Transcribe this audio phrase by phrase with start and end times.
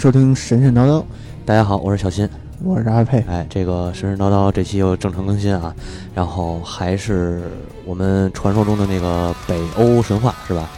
[0.00, 1.04] 迎收听神神叨叨，
[1.44, 2.26] 大家好，我是小新。
[2.64, 3.22] 我是阿佩。
[3.28, 5.74] 哎，这个神神叨叨这期又正常更新啊，
[6.14, 7.42] 然后还是
[7.84, 10.70] 我们传说中的那个北欧神话是吧？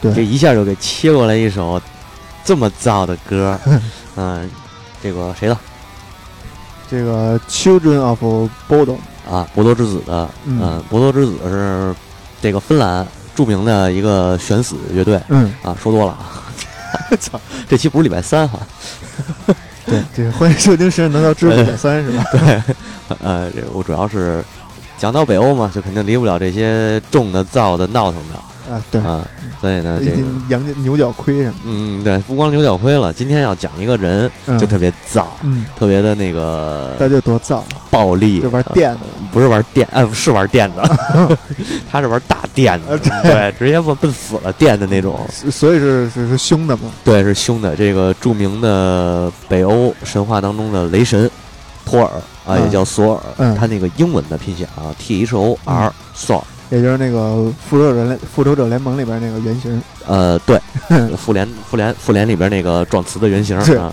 [0.00, 0.14] 对。
[0.14, 1.82] 这一下就给切过来一首
[2.44, 3.58] 这么燥的歌，
[4.14, 4.48] 嗯，
[5.02, 5.58] 这个谁的？
[6.88, 8.22] 这个 Children of
[8.68, 8.98] Bodom，
[9.28, 9.44] 啊？
[9.56, 10.60] 博多之子的，嗯。
[10.62, 11.92] 嗯，博多之子是
[12.40, 13.04] 这个芬兰
[13.34, 15.20] 著名的一个悬死乐队。
[15.30, 16.12] 嗯，啊，说多了。
[16.12, 16.44] 啊，
[17.18, 18.58] 操，这期不是礼拜三哈、
[19.86, 22.24] 对，这个欢迎收听神神叨叨之五三是吧？
[22.32, 22.62] 对，
[23.22, 24.44] 呃，这我主要是
[24.98, 28.38] 讲到北欧嘛，就肯定离不了这些重的、燥的、闹腾的。
[28.70, 29.26] 啊，对，啊，
[29.60, 39.00] 所以呢，这个，羊角牛角盔什么，嗯，对，不光牛角盔了，今天要讲一个人，嗯就特别燥，嗯，特别的那个他就多燥，暴力，就玩电的，
[39.32, 40.82] 不是玩电，呃，是玩电的，
[41.90, 47.74] 他是玩大电的，啊对，直接奔奔死了电的那种，所所以是是是凶的嘛，对，是凶的。
[47.74, 51.30] 这个著名的北欧神话当中的雷神
[51.84, 52.10] 托尔
[52.44, 56.44] 啊，嗯也叫索尔，嗯他那个英文的拼写啊，T H O R，索尔。
[56.70, 60.60] 也就是那个复仇者联复仇者联盟里边那个原型，呃，对，
[61.16, 63.92] 复联复联复联里边那个撞瓷的原型啊，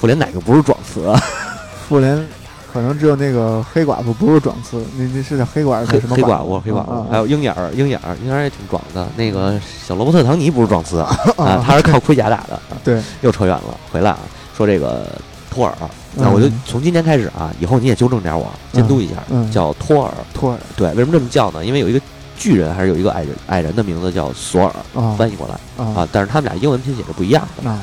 [0.00, 1.20] 复联哪个不是撞瓷啊？
[1.88, 2.26] 复联
[2.72, 9.06] 可能只有那个黑寡妇不是撞瓷，那那是叫黑寡妇黑什么黑寡妇，黑寡啊妇，还有鹰眼儿，鹰眼儿，鹰眼儿也挺壮的。
[9.16, 10.98] 那个小罗伯特·唐尼不是撞瓷
[11.36, 12.60] 啊，他是靠盔甲打的。
[12.84, 14.18] 对，又扯远了，回来啊，
[14.56, 15.06] 说这个
[15.50, 15.72] 托尔，
[16.18, 20.12] 那我就嗯从今天开始啊，以后你也纠正点我，监督一下，嗯叫托尔。
[20.32, 21.64] 托尔对，为什么这么叫呢？
[21.64, 22.00] 因为有一个
[22.36, 27.70] 巨人还是有一个矮人，矮人的名字叫索尔，啊翻译过来啊啊，但是他们俩英文拼写是不一样的。
[27.70, 27.80] 啊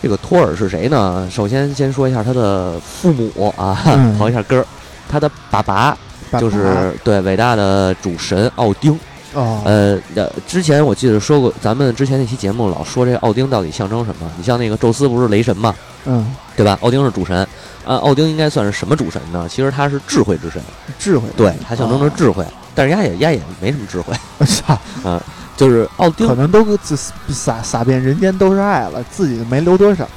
[0.00, 1.28] 这个托尔是谁呢？
[1.30, 4.66] 首先先说一下他的父母啊，嗯刨一下根儿。
[5.08, 5.96] 他的爸爸
[6.30, 8.98] 爸就是对伟大的主神奥丁。
[9.34, 14.30] 哦呃，呃，之前我记得说过，咱们之前那期节目老说这个奥丁到底象征什么？
[14.36, 15.74] 你像那个宙斯不是雷神嘛，
[16.04, 16.78] 嗯对吧？
[16.82, 17.36] 奥丁是主神，
[17.84, 19.46] 啊，奥丁应该算是什么主神呢？
[19.48, 20.62] 其实他是智慧之神，
[20.98, 24.14] 智慧对，他象征着哦智慧，但是丫也丫也没什么智慧，
[24.46, 25.20] 操，嗯
[25.56, 26.96] 就是奥丁可能都自
[27.28, 30.08] 撒撒遍人间都是爱了，自己没留多少。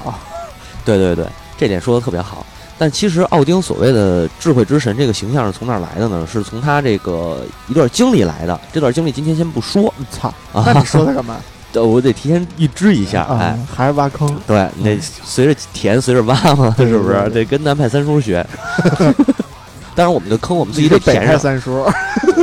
[0.83, 2.45] 对对对，这点说的特别好。
[2.77, 6.27] 但其实奥丁所谓的智慧之神这个形象是从哪儿来的呢？
[6.29, 8.59] 是从他这个一段经历来的。
[8.73, 11.37] 这段经历今天先不说操，啊，那你说他干嘛？
[11.75, 14.27] 呃我得提前预知一下，哎啊，，还是挖坑？
[14.47, 17.29] 对你得随着填随着挖嘛， 是不是？
[17.29, 18.45] 得跟南派三叔学。
[19.95, 21.39] 当然，我们的坑我们自己得填上。
[21.39, 21.85] 三叔，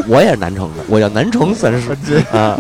[0.09, 2.59] 我也是南城的，我叫南城三叔这啊。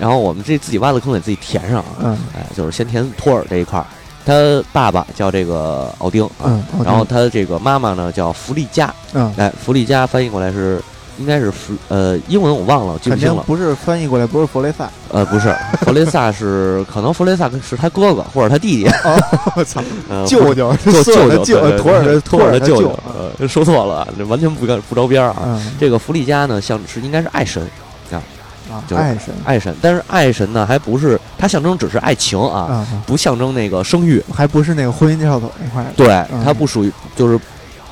[0.00, 1.84] 然后我们这自己挖的坑得自己填上啊。
[2.04, 3.84] 嗯哎，就是先填托尔这一块儿，
[4.24, 10.80] 他爸爸叫这个奥丁啊，嗯，然后他这个妈妈呢叫弗利嘉，嗯，哎，弗利嘉翻译过来是
[11.18, 13.42] 应该是弗呃英文我忘了，记不肯清了。
[13.46, 14.88] 不是翻译过来，不是弗雷萨。
[15.10, 15.54] 呃，不是，
[15.84, 19.16] 弗雷萨是可能弗雷萨是他哥哥 或者他弟弟，哦，
[19.56, 22.98] 我操，呃，舅舅，舅索尔的舅对对托尔的托尔的舅舅，
[23.38, 25.42] 呃，说错了，这完全不干不着边儿啊。
[25.46, 27.62] 嗯这个弗利嘉呢，像是应该是爱神，
[28.10, 34.20] 啊，就是爱神爱神，但是爱神呢还不是，它象征只是爱情啊，啊，不象征那个生育。
[34.34, 35.92] 还不是那个婚姻介绍所那块儿的。
[35.96, 37.38] 对，嗯它不属于就是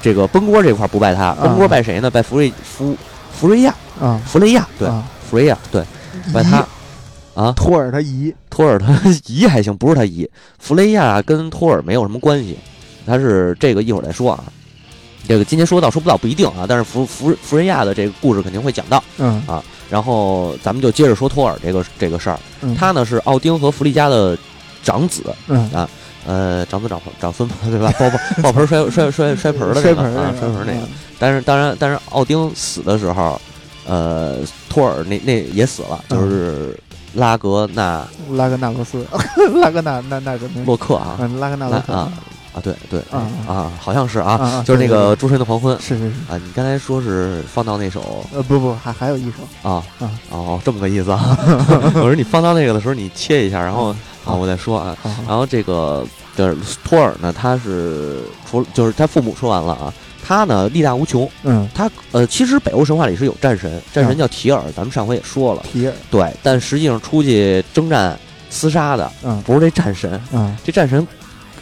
[0.01, 2.11] 这个奔波这块儿不拜他，奔波拜谁呢？
[2.11, 2.97] 拜弗瑞福
[3.39, 5.85] 福瑞亚，啊，弗雷亚，对，啊弗雷亚，对，
[6.33, 6.67] 把他
[7.35, 7.53] 啊。
[7.57, 8.95] 托尔他姨托尔他
[9.27, 10.29] 姨还行，不是他姨。
[10.59, 12.57] 弗雷亚跟托尔没有什么关系，
[13.07, 14.45] 他是这个一会儿再说啊。
[15.27, 19.03] 这个今天说到说不到不一定啊，但是弗弗弗瑞亚的这个故事肯定会讲到。
[19.19, 19.43] 嗯
[19.89, 24.37] 然后咱们就接着说托尔这个这个事儿，嗯，他呢是奥丁和弗利嘉的
[24.83, 25.71] 长子，嗯
[26.27, 27.93] 呃，长子长孙长孙嘛，对吧？
[27.99, 30.87] 爆爆爆盆摔摔摔摔盆儿的那个啊，摔盆儿那个。
[31.19, 33.41] 但是当然，但是奥丁死的时候，
[33.87, 34.37] 呃，
[34.69, 36.79] 托尔那那也死了，嗯就是
[37.15, 39.05] 拉格纳嗯拉格纳罗斯，
[39.61, 40.65] 拉格纳那那什么？
[40.65, 42.13] 洛克啊，嗯，拉格纳罗斯拉啊
[42.55, 46.37] 啊，对对啊啊，好像是啊，啊，就是那个诸神的黄昏是是是，啊。
[46.37, 51.37] 你刚才说是放到那首呃不不，还还有一首啊啊哦，这么个意思啊。
[51.95, 54.97] 我说你放到那个的时候，你切一下，然后啊，好我再说啊。
[55.27, 56.05] 然后这个
[56.37, 59.93] 就是托尔呢，他是除了就是他父母说完了啊，
[60.25, 61.29] 他呢力大无穷。
[61.43, 66.33] 嗯，他呃，其实北欧神话里是有战神，战神叫提尔，咱们上回也说了，提尔，对。
[66.43, 68.19] 但实际上出去征战
[68.51, 69.41] 厮杀的嗯。
[69.43, 70.57] 不是这战神，嗯。
[70.65, 71.07] 这战神，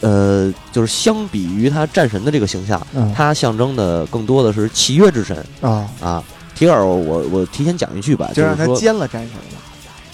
[0.01, 3.13] 呃，就是相比于他战神的这个形象，嗯。
[3.15, 5.45] 他象征的更多的是契约之神。
[5.61, 6.23] 啊，啊。
[6.55, 9.59] 提尔，我我提前讲一句吧，就让是他奸了战神了，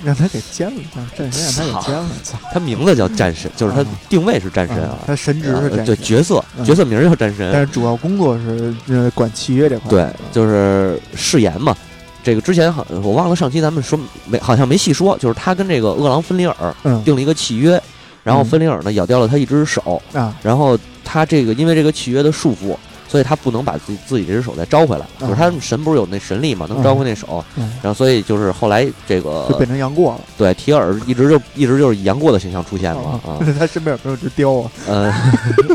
[0.04, 4.98] 让他给奸了，让战神让他给奸了，操，他名字叫战神，就是他啊定位是战神啊啊。
[5.06, 11.76] 他神职是呃战神，对角色嗯角色名儿叫战神，但是主要工作是呃管契约这块，对，就是誓言嘛。
[12.22, 17.80] 这个之前好，我忘了上期咱们说没，好像没细说，就是他跟这个饿狼芬里尔嗯定了一个契约，
[18.24, 22.76] 然后嗯芬里尔呢咬掉了他一只手，啊然后他这个因为这个契约的束缚，
[23.16, 30.20] 所以他不能把自己自己这只手再招回来，就是他神不是有那神力嘛，能招回那手，嗯，然后所以就是后来这个就变成杨过了。
[30.36, 34.70] 对提尔一直就一直就是以杨过的形象出现嘛啊， 他身边有没有只雕啊？
[34.86, 35.14] 呃，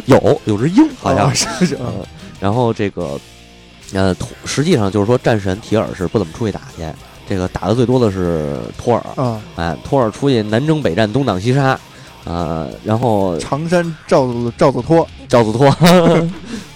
[0.05, 1.91] 有有只鹰好像哦是是，呃，
[2.39, 3.19] 然后这个
[3.93, 4.15] 呃，
[4.45, 6.85] 实际上就是说战神提尔是不怎么出去打去，
[7.27, 11.79] 这个打的最多的是托尔，嗯，哎，托尔出去南征北战，东挡西杀。
[12.23, 15.67] 呃，然后常山赵子赵子托，赵子托，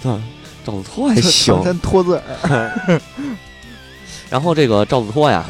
[0.02, 0.10] 对，
[0.66, 1.54] 赵子托还行。
[1.80, 3.00] 托字儿，
[4.28, 5.44] 然后这个赵子托呀，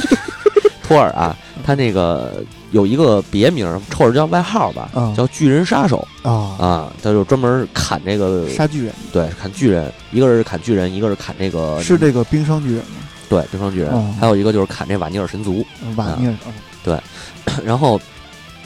[0.86, 6.06] 托尔啊，他那个有一个别名，或者叫外号吧，嗯叫巨人杀手。
[6.22, 6.30] 啊，
[6.60, 8.92] 啊，他就专门砍这个，杀巨人。
[9.12, 12.96] 对，砍巨人，一个是砍巨人，一个是砍这个是这个冰霜巨人吗？
[13.28, 14.14] 对冰霜巨人，哦。
[14.20, 15.64] 还有一个就是砍这瓦尼尔神族。
[15.96, 17.00] 瓦尼尔
[17.64, 17.98] 然后，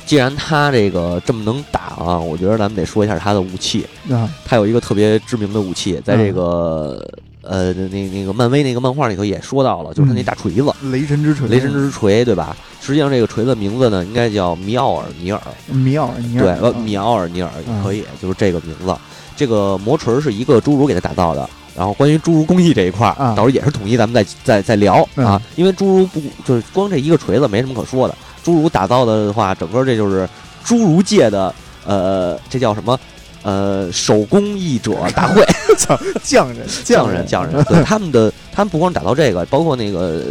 [0.09, 3.87] 既然他这个这么能打啊，我觉得咱们得说一下他的武器。
[4.11, 7.07] 啊他有一个特别知名的武器，在这个、
[7.43, 10.73] 呃那那个漫威那个漫画里头也说到了，就是他那大锤子。
[10.91, 12.57] 雷神之锤，雷神之锤，对吧？
[12.81, 17.51] 实际上这个锤子名字呢，应该叫米奥尔尼尔，米奥尔尼，尔，呃，啊米奥尔尼尔
[17.85, 18.97] 可以，就是这个名字。
[19.37, 21.47] 这个魔锤是一个侏儒给他打造的。
[21.77, 25.41] 然后关于侏儒工艺这一块到时候也是统一，咱们再再再聊嗯啊。
[25.55, 28.15] 因为侏儒不就是光这一个锤子没什么可说的，
[28.49, 30.27] 侏儒打造的话，整个这就是
[30.65, 31.55] 侏儒界的
[31.85, 32.99] 呃，这叫什么？
[33.43, 35.47] 呃，手工艺者大会，
[36.23, 40.25] 匠人匠人匠人，对 他们的，他们不光打造这个，包括那个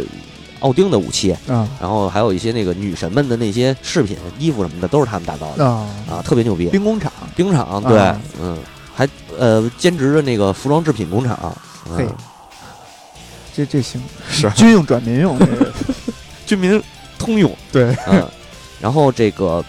[0.60, 6.68] 奥丁的武器，嗯然后还有一些那个女神们的那些饰品、衣服什么的，都是他们打造的啊，啊，特别牛逼。
[6.68, 8.20] 兵工厂，兵厂对，啊。
[8.40, 8.58] 嗯，
[8.94, 11.56] 还呃兼职的那个服装制品工厂，
[11.90, 11.96] 嗯。
[11.96, 12.06] 嘿，
[13.56, 14.00] 这这行，
[14.30, 14.50] 是。
[14.50, 15.72] 军用转民用，这个。
[16.46, 16.80] 军民
[17.18, 18.26] 通用，对，嗯，
[18.80, 19.64] 然后这个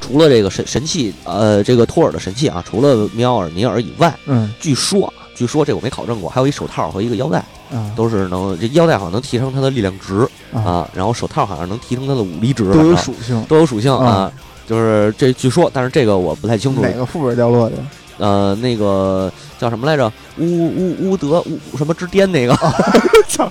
[0.00, 14.32] 除了这个神神器，呃，这个托尔的神器啊，除了米奥尔尼尔以外，嗯据说啊，据说这我没考证过，还有一手套和一个腰带，嗯都是能这腰带好像能提升他的力量值啊，啊，然后手套好像能提升他的武力值，都有属性，都有属性啊啊。
[14.66, 16.82] 就是这据说，但是这个我不太清楚。
[16.82, 17.76] 哪个副本掉落的？
[18.18, 20.12] 呃，那个叫什么来着？
[20.36, 22.54] 乌乌乌德乌什么之巅那个。
[23.28, 23.50] 操！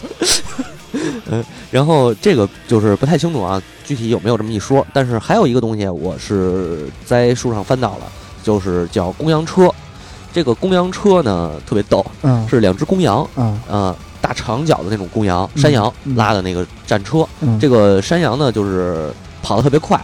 [1.30, 4.86] 嗯，然后这个就是不太清楚啊，具体有没有这么一说？
[4.94, 8.06] 但是还有一个东西，我是在书上翻到了，
[8.44, 9.70] 就是叫公羊车。
[10.34, 17.28] 这个公羊车呢特别逗，嗯是两只公羊，嗯呃，大长脚的那种公羊，嗯山羊嗯拉的那个战车。
[17.40, 19.12] 嗯，这个山羊呢，就是
[19.42, 20.00] 跑得特别快，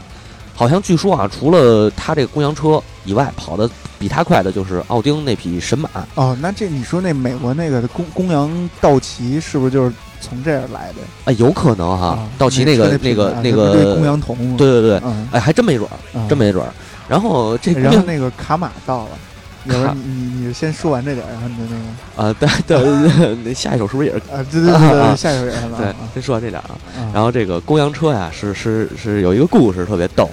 [0.55, 3.69] 好像据说啊，除了它这个公羊车以外，跑得
[3.99, 5.87] 比它快的就是奥丁那匹神马。
[6.15, 9.93] 哦，那这你说那美国那个公公羊道奇是不是就是
[10.23, 12.29] 从这儿来的哎，有可能哈，啊？
[12.37, 14.55] 道奇那个那那个那个公，羊童？
[14.55, 16.71] 对对对，嗯，哎，还真没准儿，嗯真没准儿。
[17.09, 19.09] 然后这公然后那个卡玛到了，
[19.67, 22.79] 卡你你你先说完这点儿，然后你的那个啊，对
[23.19, 24.19] 对，那下一首是不是也是？
[24.33, 26.75] 啊，对对对下一首也是，对啊，先说完这点儿啊。
[26.97, 30.29] 啊然后这个公羊车呀，是是是有一个故事特别逗，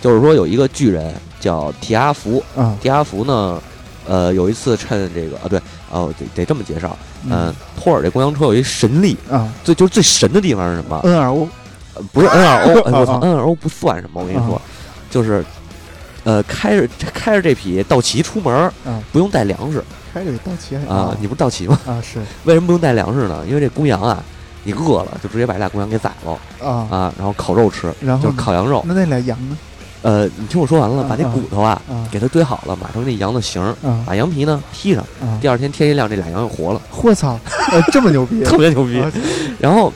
[0.00, 3.60] 就是说有一个巨人叫提阿福，啊，提阿福呢，
[4.06, 6.96] 呃，有一次趁这个啊，对，哦，得得这么介绍，
[7.28, 11.48] 嗯，托尔这公羊车有一神力，啊最就是最神的地方是什么？，N R O
[11.94, 14.62] 呃不是 N R O，哎我操啊，N R O 不算什么，我跟你说啊，
[15.10, 15.44] 就是，
[16.24, 18.70] 呃，开着开着这匹道奇出门
[19.12, 19.82] 不用带粮食
[20.12, 21.78] 开这道奇啊，你不是道奇吗？
[21.86, 23.44] 啊是 为什么不用带粮食呢？
[23.48, 24.22] 因为这公羊啊，
[24.64, 26.32] 你饿了就直接把这俩公羊给宰了
[26.68, 28.84] 啊，啊，然后烤肉吃，就是然后呢烤羊肉。
[28.86, 29.56] 那那俩羊呢？
[30.04, 32.06] 呃，你听我说完了，啊把那啊骨头啊啊。
[32.12, 33.74] 给它堆好了，码成那羊的形
[34.06, 35.38] 把羊皮呢披上，啊！
[35.40, 37.38] 第二天天一亮，这俩羊又活了，我操，
[37.72, 39.00] 呃这么牛逼， 特别牛逼。
[39.00, 39.10] 啊。
[39.58, 39.90] 然后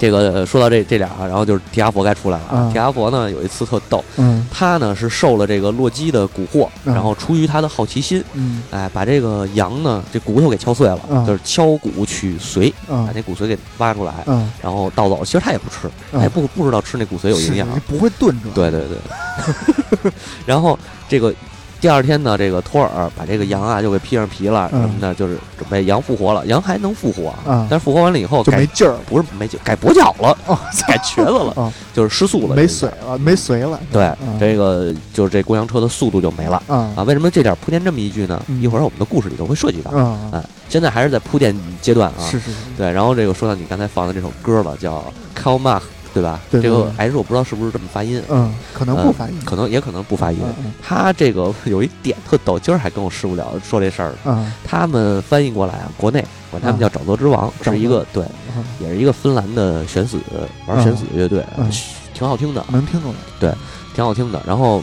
[0.00, 2.44] 这个呃说到这这俩，然后就是提阿佛该出来了。
[2.46, 15.22] 啊提阿佛呢有一次特逗，嗯他呢是受了这个洛基的蛊惑，嗯然后出于他的好奇心，嗯哎，把这个羊呢这骨头给敲碎了，嗯就是敲骨取髓，啊把那骨髓给挖出来，嗯，然后盗走。
[15.22, 17.68] 其实他也不吃，他也不不知道吃那骨髓有营养。
[17.74, 20.12] 是不会炖出来，对对对。
[20.46, 20.78] 然后
[21.08, 21.34] 这个
[21.80, 26.44] 第二天呢，这个托尔把这个羊啊就给披上皮了，嗯什么的，就是准备羊复活了。
[26.46, 27.66] 羊还能复活，啊。
[27.70, 31.72] 但是复活完了以后就没劲儿不是没劲，改跛脚了，哦， 改瘸子了，哦。
[31.94, 32.92] 就是失速了，没这个。
[32.92, 34.38] 髓了，没髓了，对，嗯。
[34.38, 36.62] 这个就是这公羊车的速度就没了。
[36.66, 37.02] 啊啊。
[37.04, 38.42] 为什么这点铺垫这么一句呢？
[38.48, 38.60] 嗯。
[38.60, 39.90] 一会儿我们的故事里头会涉及到。
[39.90, 42.20] 啊，啊，现在还是在铺垫阶段啊。
[42.30, 45.02] 是是是，对，然后这个说到你刚才放的这首歌了，叫
[45.34, 46.40] Call Mark，对吧？
[46.50, 47.06] 对对这个对。
[47.06, 50.38] H 我不知道是不是这么发音，嗯，可能不发音，可能也可能不发音。
[50.82, 54.14] 他这个有一点特逗，今儿还跟我师傅聊说这事儿。
[54.24, 54.52] 嗯。
[54.64, 58.24] 他们翻译过来啊，国内管他们叫沼泽之王，是一个对，
[58.56, 58.64] 嗯。
[58.80, 60.18] 也是一个芬兰的悬死
[60.66, 61.70] 玩悬死乐队，嗯。
[62.12, 63.14] 挺好听的，能听懂。
[63.38, 63.50] 对
[63.94, 64.42] 挺好听的。
[64.46, 64.82] 然后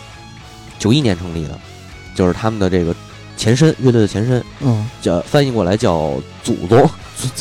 [0.80, 1.60] 九一年成立的，
[2.16, 2.96] 就是他们的这个
[3.36, 6.90] 前身，乐队的前身嗯，叫翻译过来叫祖宗，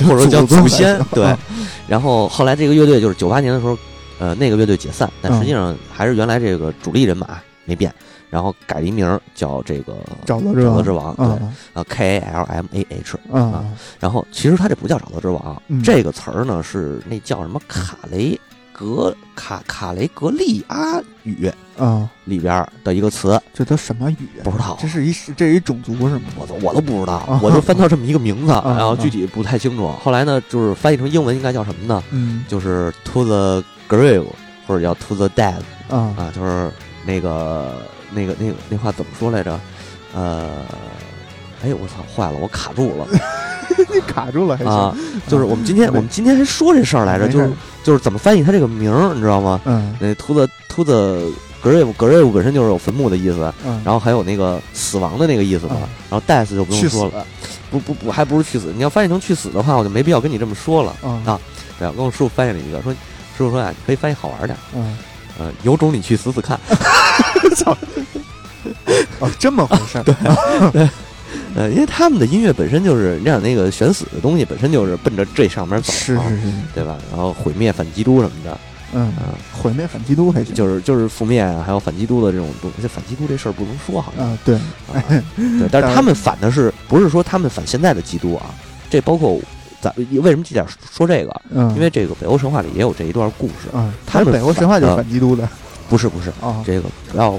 [0.06, 0.98] 或者 叫祖先。
[1.12, 1.38] 对啊，
[1.88, 3.76] 然后后来这个乐队就是九八年的时候，
[4.18, 7.92] 呃，那个乐队解散，但嗯实际上还是原来这个主力人马没变，
[8.30, 9.94] 然后改了一名叫这个
[10.26, 13.18] 沼泽之王沼泽之王，对，啊啊，K A L M A H。
[13.32, 13.64] 啊
[14.00, 18.38] 然后其实他这不叫沼泽之王，嗯这个词儿呢是那叫什么卡雷
[18.76, 24.44] 格卡卡雷格利阿语啊，里边的一个词，这都什么语啊？
[24.44, 26.20] 不知道这是一这是一种族是吗？
[26.36, 29.90] 我都我都不知道啊，我就翻到这么一个名字，啊然后具体不太清楚。
[29.92, 32.02] 后来呢，就是翻译成英文应该叫什么呢？
[32.10, 34.26] 嗯就是 to the grave
[34.66, 35.54] 或者叫 to the dead
[35.88, 36.70] 啊啊，就是
[37.06, 37.80] 那个
[38.12, 39.58] 那个那个那话怎么说来着？
[40.14, 40.66] 呃，
[41.62, 43.06] 哎呦我操，坏了，我卡住了
[43.94, 45.20] 你卡住了还啊行，！
[45.28, 47.50] 就是我们今天没我们今天还说这事儿来着，就是
[47.84, 49.60] 就是怎么翻译它这个名儿，你知道吗？
[49.64, 51.30] 嗯那 to the to the
[51.62, 57.24] grave grave 本身就是有坟墓的意思，嗯，然后还有那个死亡的那个意思嘛嗯，然后 death 就不用说了，
[57.70, 58.72] 不不不，还不如去死。
[58.76, 60.94] 你要翻译成去死的话，我就没必要跟你这么说了。
[61.02, 61.40] 啊啊
[61.78, 62.98] 对，我跟我师傅翻译了一个，说师
[63.38, 64.96] 傅说呀、你可以翻译好玩点，嗯
[65.38, 66.58] 呃，有种你去死死看。
[69.20, 70.02] 哦，这么回事儿，
[70.72, 70.88] 对，
[71.54, 76.96] 呃，因为他们的音乐本身就是你想，那个选死的东西本身就是奔着这上面走嘛，是是是，对吧？
[77.10, 78.58] 然后毁灭反基督什么的，
[78.92, 82.86] 嗯，嗯、毁灭反基督还行，就是就是覆灭啊，还有反基督的这种东西。
[82.86, 85.02] 反基督这事儿不能说，好像、啊，对，啊，
[85.36, 88.46] 对，但是他们反的是不是说他们反现在的基督啊？
[88.88, 89.40] 这包括
[89.80, 91.40] 咱为什么这点说这个？
[91.50, 93.68] 嗯，因为这个北欧神话里也有这一段故事。
[93.72, 95.48] 嗯，他们北欧神话就是反反基督的
[95.88, 97.38] 不是不是，啊，这个不要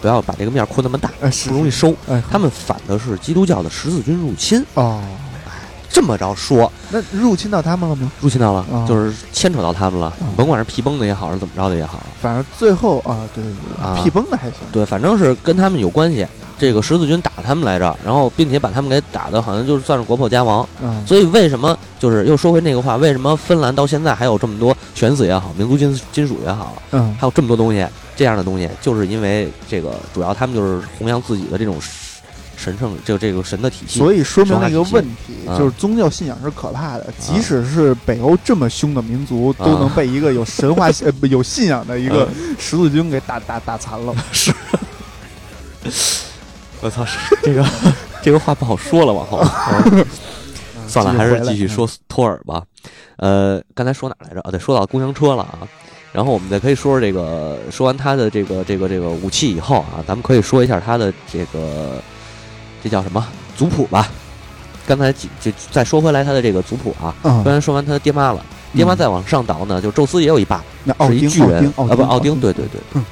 [0.00, 1.10] 不要把这个面扩那么大，
[1.48, 1.94] 不容易收。
[2.08, 4.64] 哎，他们反的是基督教的十字军入侵。
[4.74, 5.02] 哦，
[5.90, 8.10] 这么着说，那入侵到他们了吗？
[8.20, 14.00] 入侵到了，啊就是牵扯到他们了，啊甭管是皮崩的也好，是怎么着的也好，反正最后啊，对对对，啊。
[14.02, 16.26] 屁崩的还行，对，反正是跟他们有关系。
[16.58, 20.68] 这个十字军打他们来着，然后并且把他们给打的好像就是算是国破家亡。
[20.82, 27.16] 嗯，所以为什么就是又说回那个话，为什么芬兰到现在还有这么多犬子也好，民族金金属也好，嗯。
[27.18, 31.80] 还有这么多东西这样的东西，就是因为这个主要他们就是弘扬自己的这种
[32.62, 33.98] 神圣，就这个神的体系。
[33.98, 37.06] 所以说明了一个问题，啊就是宗教信仰是可怕的。
[37.18, 44.14] 即使是北欧这么凶的民族，啊都能被一个有神话 呃不有信仰的一个嗯十字军给打打打残了。
[44.30, 44.52] 是
[46.82, 47.04] 我操，
[47.42, 47.64] 这个
[48.22, 49.42] 这个话不好说了，往后。
[50.86, 52.62] 算了，还是继续说托尔吧。
[53.16, 54.40] 呃，刚才说哪来着？
[54.40, 55.60] 啊，对，说到公交车了啊。
[56.12, 62.02] 然后我们再可以说说这个，说完他的这个这个这个武器以后啊，咱们可以说一下他的这个
[62.82, 64.08] 这叫什么族谱吧。
[64.86, 68.44] 刚才几就再说回来他的这个族谱啊，嗯刚才说完他的爹妈了，
[68.74, 70.64] 爹妈再往上倒呢，就宙斯也有一爸，
[71.06, 73.04] 是一，巨人啊，不，奥丁，对对对嗯，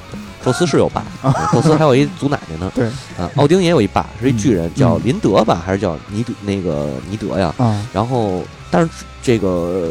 [0.43, 1.05] 宙斯是有爸，
[1.53, 2.69] 宙斯还有一祖奶奶呢。
[2.75, 7.53] 对啊，奥丁也有一爸，是一巨人，嗯叫嗯林德吧，还是叫尼德那个尼德呀？
[7.57, 8.89] 啊，然后，但是
[9.21, 9.89] 这个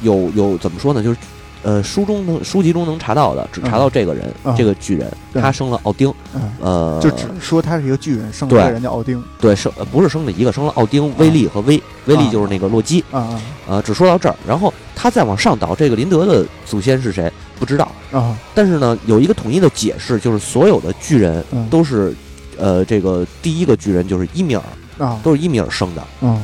[0.00, 1.02] 有有怎么说呢？
[1.02, 1.18] 就是
[1.62, 4.54] 呃，书中能书籍中能查到的，只查到这个人，嗯。
[4.56, 5.42] 这个巨人，对。
[5.42, 9.22] 他生了奥丁，嗯，呃，就只说他是一个巨人，生了一个人叫奥丁。
[9.40, 13.40] 对生呃不是生了一个，生了奥丁、威利和威，威利就是那个洛基，啊啊。
[13.68, 14.36] 呃，只说到这儿。
[14.46, 17.30] 然后他再往上倒，这个林德的祖先是谁？
[17.58, 17.90] 不知道。
[18.12, 18.36] 啊。
[18.54, 21.68] 但是呢，有一个统一的解释，就是所有的巨人嗯。
[21.68, 22.14] 都是，
[22.56, 24.62] 呃，这个第一个巨人就是伊米尔，
[24.98, 25.18] 啊。
[25.24, 26.40] 都是伊米尔生的，嗯，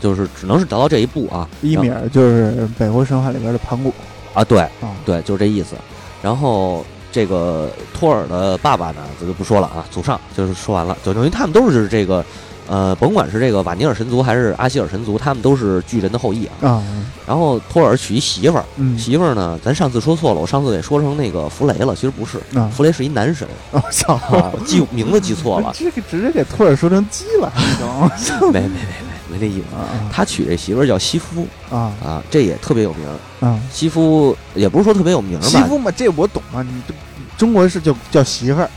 [0.00, 1.48] 就是只能是达到这一步啊。
[1.60, 3.92] 伊米尔就是北欧神话里边的盘古
[4.34, 5.76] 啊，对啊，对，就是这意思。
[6.22, 12.24] 然后这个托尔的爸爸呢，咱就不说了啊，祖上就是说完了，就等于他们都是这个，
[12.68, 16.68] 呃，甭管是这个瓦尼尔神族还是阿希尔神族，他们都是巨人的后裔啊。
[16.68, 16.82] 啊，
[17.26, 27.52] 然后托尔娶一媳妇儿，嗯媳妇儿呢，咱上次说错了，我上次给说成那个弗雷了，其实不是，啊，弗雷是一男神哦，操，啊，记名字记错了， 这个直接给托尔说成鸡了，
[28.52, 29.74] 没没没没这意思。
[29.76, 33.46] 啊他娶这媳妇儿叫西夫啊啊，这也特别有名儿。
[33.46, 33.58] 啊！
[33.72, 36.92] 西夫也不是说特别有名儿吧，媳妇嘛，这我懂啊，你这
[37.38, 38.68] 中国是叫叫媳妇儿，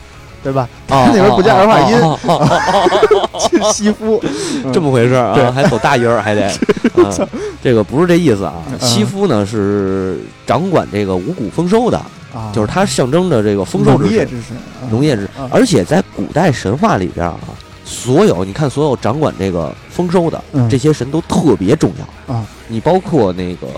[0.42, 0.68] 对吧？
[0.88, 2.88] 啊那边不加儿化音哦哦哦哦
[4.00, 4.20] 哦
[4.72, 6.46] 这么回事啊，还走大音儿，还得，
[7.04, 7.10] 啊
[7.62, 8.54] 这个不是这意思啊。
[8.70, 11.98] 嗯西夫呢是掌管这个五谷丰收的，
[12.34, 14.28] 啊，就是它象征着这个丰收之神、
[14.90, 17.36] 农业之神，而且在古代神话里边啊，
[17.86, 21.92] 所有你看，所有掌管这个丰收的嗯这些神都特别重
[22.26, 22.44] 要啊。
[22.68, 23.68] 你包括那个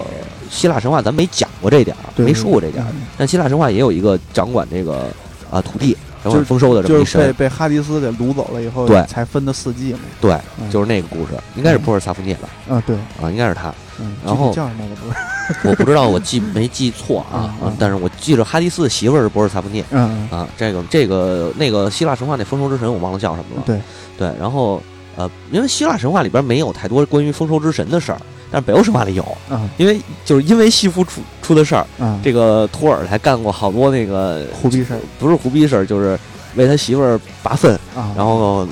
[0.51, 2.89] 希腊神话，咱没讲过这点儿，没说过这点儿。
[2.91, 5.11] 嗯但希腊神话也有一个掌管这个
[5.51, 7.35] 啊土地掌管丰收的这么一就是被神。
[7.35, 9.99] 被哈迪斯给掳走了以后，对才分的四季嘛。
[10.21, 12.49] 对，嗯就是那个故事，应该是波尔萨福涅吧？
[12.71, 13.75] 啊，对，啊，应该是他。
[14.01, 15.71] 嗯，然后叫什么我不知道。
[15.71, 19.85] 我不知道我记没记错啊但是我记着哈迪斯的媳妇儿是博尔萨福涅。
[19.91, 20.47] 嗯啊。
[20.57, 23.63] 这个这个那个希腊神话那丰收之神我忘了叫什么了。
[23.67, 23.81] 对。
[24.19, 24.83] 对，然后
[25.17, 29.69] 呃，因为希腊神话里边没有太多关于丰收之神的事儿，但是北欧神话里有，嗯。
[29.77, 35.01] 因为就是因为西夫出出的事儿，嗯，这个托尔才干过好多那个胡逼事儿。
[35.19, 36.19] 不是胡逼事儿，就是
[36.57, 38.69] 为他媳妇儿拔粪，啊，然后嗯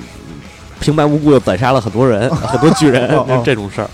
[0.78, 3.08] 平白无故的宰杀了很多人， 很多巨人
[3.44, 3.84] 这种事儿。
[3.84, 3.90] 啊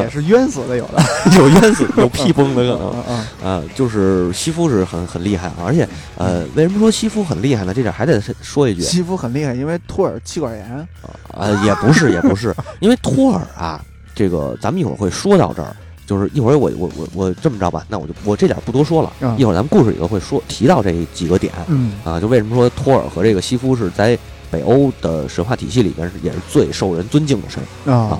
[0.00, 1.02] 也是冤死的有的，
[1.36, 3.50] 有冤死，有 屁崩的可能。
[3.52, 7.72] 啊，就是西夫是很很厉害，而且呃，为什么说西夫很厉害呢？
[7.74, 10.88] 这点还得说一句，西夫很厉害，因为托尔气管炎。
[11.32, 19.36] 啊，也不是，也不是， 因为托尔啊，这个咱们一会儿会说到这儿，就是一会儿我我我我这么着吧，那我就我这点不多说了，嗯。
[19.38, 21.52] 一会儿咱们故事里头会说提到这几个点。
[21.68, 21.92] 嗯。
[22.04, 24.18] 啊，就为什么说托尔和这个西夫是在
[24.50, 28.18] 北欧的神话体系里边是也是最受人尊敬的神，啊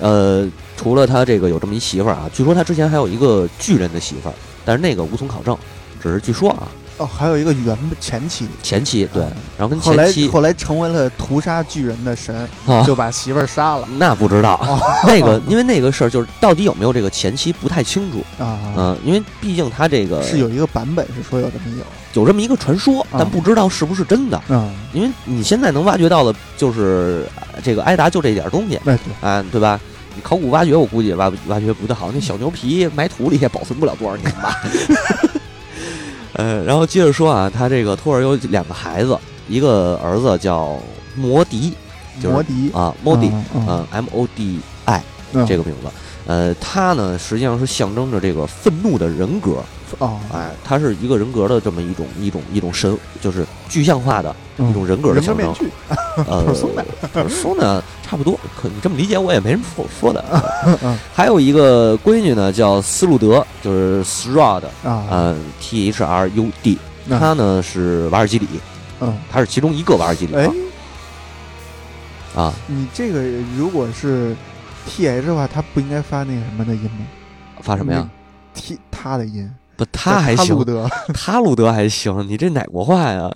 [0.00, 0.46] 呃，
[0.78, 5.58] 除了他这个有这么一媳妇儿啊，据说他之前还有一个巨人的媳妇儿，但是那个无从考证，
[6.00, 6.68] 只是据说啊，
[6.98, 13.88] 哦，还有一个原前妻，前妻对啊，然后跟后来前妻后来成为了屠杀巨人的神，啊，就把媳妇儿杀了。
[13.98, 14.54] 那不知道。
[14.62, 14.78] 哦。
[15.04, 18.58] 那个，因为那个事儿就是到底有没有这个前妻不太清楚，啊。
[18.76, 23.18] 嗯、因为毕竟他这个是有一个版本是说有这么有，有这么一个传说，啊。
[23.18, 24.40] 但不知道是不是真的。
[24.48, 28.78] 嗯，因为你现在能挖掘到的，就是呃这个埃达就这点儿东西。
[28.84, 29.80] 那对，啊，对吧？
[30.18, 32.10] 你考古挖掘，我估计也挖挖掘不太好。
[32.12, 34.60] 那小牛皮埋土里也保存不了多少年吧。
[36.34, 39.16] 呃，然后接着说啊，他这个托尔有两个孩子，
[39.48, 40.76] 一个儿子叫
[41.14, 41.72] 摩迪
[42.20, 45.00] 就是摩迪，啊，摩迪，嗯嗯，M O D I
[45.32, 45.88] 嗯这个名字。
[46.26, 49.62] 呃，他呢实际上是象征着这个愤怒的人格，
[49.98, 55.54] 哦，哎，他是一个人格的这么一种一种一种神，就是具象化的一种人格的象征。
[56.26, 56.44] 呃，
[57.14, 60.24] persona 说呢差不多，可你这么理解我也没什么说说的。
[60.82, 60.98] 嗯。
[61.14, 67.18] 还有一个闺女呢叫斯路德，就是 Strud，啊，呃，T H R U D，嗯。
[67.18, 68.46] 她呢是瓦尔基里，
[69.00, 70.46] 嗯，她是其中一个瓦尔基里哎。
[72.34, 73.22] 啊，啊，你这个
[73.56, 74.36] 如果是
[74.86, 77.06] T H 的话，她不应该发那个什么的音吗？
[77.60, 78.08] 发什么呀
[78.54, 79.48] ？？T 他的音，
[79.78, 83.32] 不，他还行，德， 他路德还行，你这哪国话呀？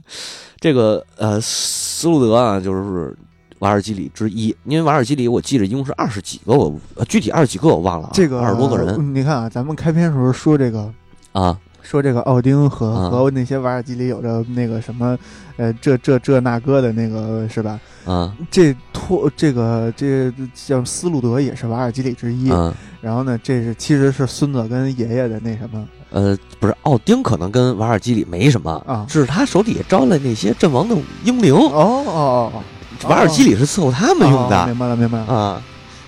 [0.60, 3.16] 这个呃，斯路德啊，就是
[3.60, 10.92] 瓦尔基里之一，因为瓦尔基里我记着一共是二十几个，我呃具体二十几个我忘了啊，这个二十多个人嗯你看啊，咱们开篇时候说这个。
[11.32, 15.18] 啊，说这个奥丁和、啊和那些瓦尔基里有着那个什么，
[15.56, 17.78] 呃，这这这那个的那个是吧？
[18.04, 22.50] 啊这托这个这叫斯路德也是瓦尔基里之一。
[22.50, 32.62] 嗯然后呢，这是其实是孙子跟爷爷的那什么呃，不是奥丁可能跟瓦尔基里没什么啊只是他手底下招来那些阵亡的英灵，哦哦哦，
[33.08, 35.24] 瓦尔基里是伺候他们用的、哦明白了明白了。
[35.26, 35.62] 啊。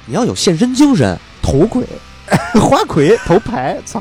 [0.07, 1.83] 你要有献身精神，头盔，
[2.61, 4.01] 花魁头牌，操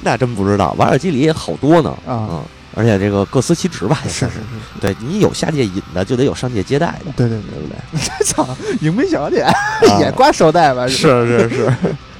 [0.00, 0.74] 那真不知道。
[0.78, 2.28] 瓦尔基里也好多呢啊！
[2.30, 2.42] 嗯，
[2.74, 8.24] 而且这个各司其职吧，也是是是，对你有下界引的，就得有上界接待的，对对对，对不对？
[8.24, 8.48] 操，
[8.80, 9.52] 迎宾小姐啊
[10.00, 10.86] 也挂手带 吧？
[10.86, 11.74] 是是是，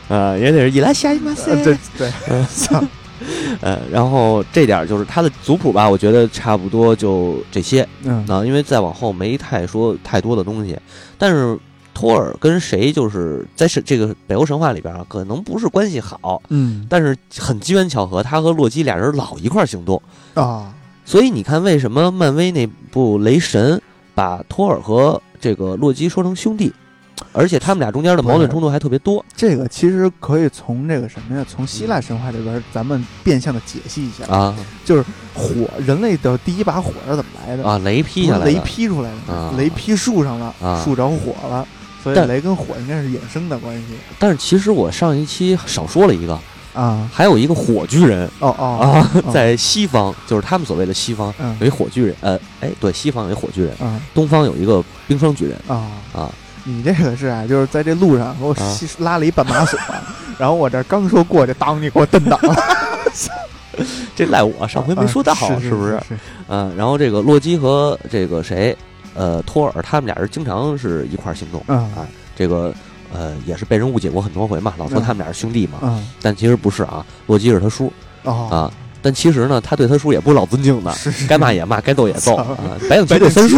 [0.09, 2.13] 呃，也得是伊拉夏伊马塞呃，对对，
[2.47, 2.83] 操，
[3.61, 10.77] 呃，然后这点儿就是他的族谱吧，我觉得差不多就这些嗯啊，因为再往后没太说太多的东西。
[11.17, 11.57] 但是
[11.99, 20.01] 托尔跟谁就是在是这个北欧神话里边啊，可能不是关系好，嗯但是很机缘巧合，他和洛基俩人老一块儿行动，
[20.35, 20.73] 啊，
[21.05, 23.77] 所以你看为什么漫威那部《雷神》
[24.15, 26.73] 把托尔和这个洛基说成兄弟，
[27.33, 29.25] 而且他们俩中间的矛盾冲突还特别多。
[29.37, 31.45] 这个其实可以从这个什么呀？
[31.49, 34.25] 从希腊神话里边，咱们变相的解析一下。
[34.33, 37.69] 啊就是火，人类的第一把火是怎么来的？
[37.69, 37.77] 啊！
[37.79, 41.67] 雷劈下来雷劈出来的，啊雷劈树上了，啊树着火了，
[42.03, 43.85] 所以但雷跟火应该是衍生的关系
[44.19, 46.39] 但是其实我上一期少说了一个，
[46.75, 47.09] 啊。
[47.13, 55.91] 还有一个火巨人哦哦啊，哦在西方就是他们所谓的西方嗯有一火巨人，呃，哎，对，西方有一火巨人，啊东方有一个冰霜巨人啊！
[56.13, 56.31] 啊。
[56.65, 58.55] 你这个是啊，就是在这路上给我
[58.99, 59.79] 拉了一半马索，
[60.37, 62.55] 然后我这刚说过去，当你给我蹬倒了，
[64.15, 65.93] 这赖我上回没说到，啊是不是？
[66.07, 66.19] 是？
[66.49, 68.77] 嗯，然后这个洛基和这个谁，
[69.15, 71.79] 呃，托尔他们俩人经常是一块儿行动，嗯。
[71.95, 72.73] 啊，这个
[73.13, 75.03] 呃也是被人误解过很多回嘛，老说嗯。
[75.03, 76.07] 他们俩是兄弟嘛，嗯。
[76.23, 77.93] 但其实不是啊，洛基是他叔
[78.25, 78.49] 哦。
[78.51, 81.27] 啊，但其实呢，他对他叔也不是老尊敬的，是是。
[81.27, 82.57] 该骂也骂，该揍也揍啊，
[82.89, 83.57] 白眼白景区对三叔，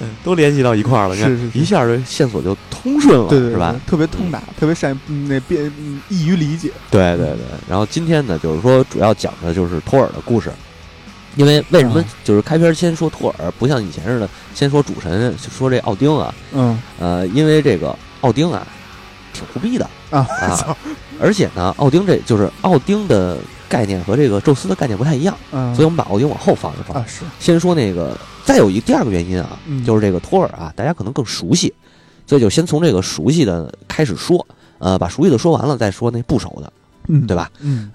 [0.00, 1.58] 嗯 都联系到一块儿了，你看是是是。
[1.58, 3.74] 一下这线索就通顺了，对对对是吧？？
[3.86, 6.70] 特别通达，特别善嗯那变嗯易于理解。
[6.90, 7.36] 对对对。
[7.68, 10.50] 然后今天呢，就是说主要讲的就是托尔的故事
[11.36, 16.34] 因为为什么啊就是开篇先说托尔，不像以前似的先说主神，说这奥丁啊？
[16.52, 16.78] 嗯。
[16.98, 18.66] 呃，因为这个奥丁啊，
[19.32, 19.88] 挺胡逼的。
[20.10, 20.76] 啊，啊，
[21.18, 26.96] 而且呢，奥丁这就是奥丁的概念和这个宙斯的概念不太一样，嗯，所以我们把奥丁往后放一放。
[26.96, 28.14] 啊是，先说那个，
[28.44, 29.82] 再有一第二个原因啊，嗯。
[29.84, 31.72] 就是这个托尔啊，大家可能更熟悉，
[32.26, 34.46] 所以就先从这个熟悉的开始说，
[34.78, 36.70] 呃，把熟悉的说完了再说那不熟的，
[37.08, 37.26] 嗯。
[37.26, 37.50] 对吧？
[37.60, 37.88] 嗯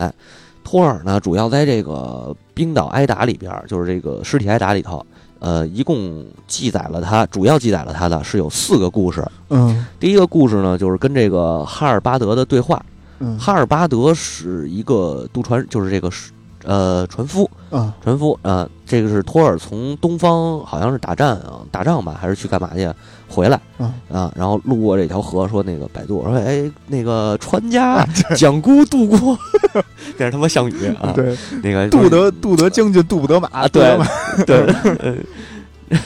[0.67, 5.06] 托尔呢，主要在这个冰岛挨打里边儿，就是这个尸体挨打里头，
[5.39, 9.25] 呃，一共记载了他，主要记载了他的是有四个故事。
[9.49, 12.84] 嗯第一个故事呢，就是跟这个哈尔巴德的对话。
[13.19, 16.34] 嗯哈尔巴德是一个渡船，就是这个是
[16.65, 22.89] 呃船夫，啊船夫啊、呃这个是托尔从东方好像是打战啊，打仗吧，还是去干嘛去
[23.27, 24.32] 回来啊啊？
[24.34, 29.38] 然后路过这条河，说那个摆渡，说哎，那个船家蒋姑渡过，
[30.17, 34.08] 那是他妈项羽啊，对，那个渡得渡得将军渡不得马对马
[34.45, 34.58] 对，
[34.99, 35.15] 呃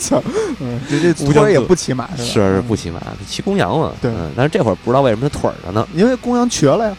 [0.00, 0.22] 操，
[0.60, 2.24] 嗯，这这乌江渡托儿也不骑马是吧？
[2.24, 2.98] 是嗯不骑马，
[3.28, 6.96] 骑公羊嘛，对嗯，但是这会儿不知道为什么他腿儿上呢，因为公羊瘸了呀。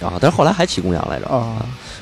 [0.00, 1.56] 啊，但是后来还骑公羊来着，啊，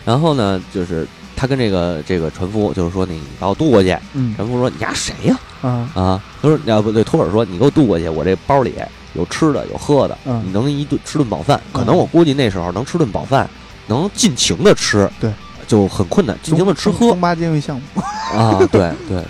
[0.06, 4.34] 然后呢，就是他跟这个这个船夫就是说你把我渡过去，嗯。
[4.36, 5.38] 船夫说你丫谁呀？
[5.60, 5.90] 啊。
[5.94, 8.72] 啊，他说要不对，托尔说你给我渡过去，我这包里
[9.14, 10.42] 有吃的有喝的，嗯。
[10.46, 13.50] 你能一顿吃顿饱饭，可嗯能我估计那时候能吃顿饱饭，
[13.88, 15.30] 能尽情的吃，对，
[15.66, 17.08] 就很困难，尽情的吃喝。
[17.08, 18.00] 中巴监狱项目，
[18.38, 19.24] 啊，对对对，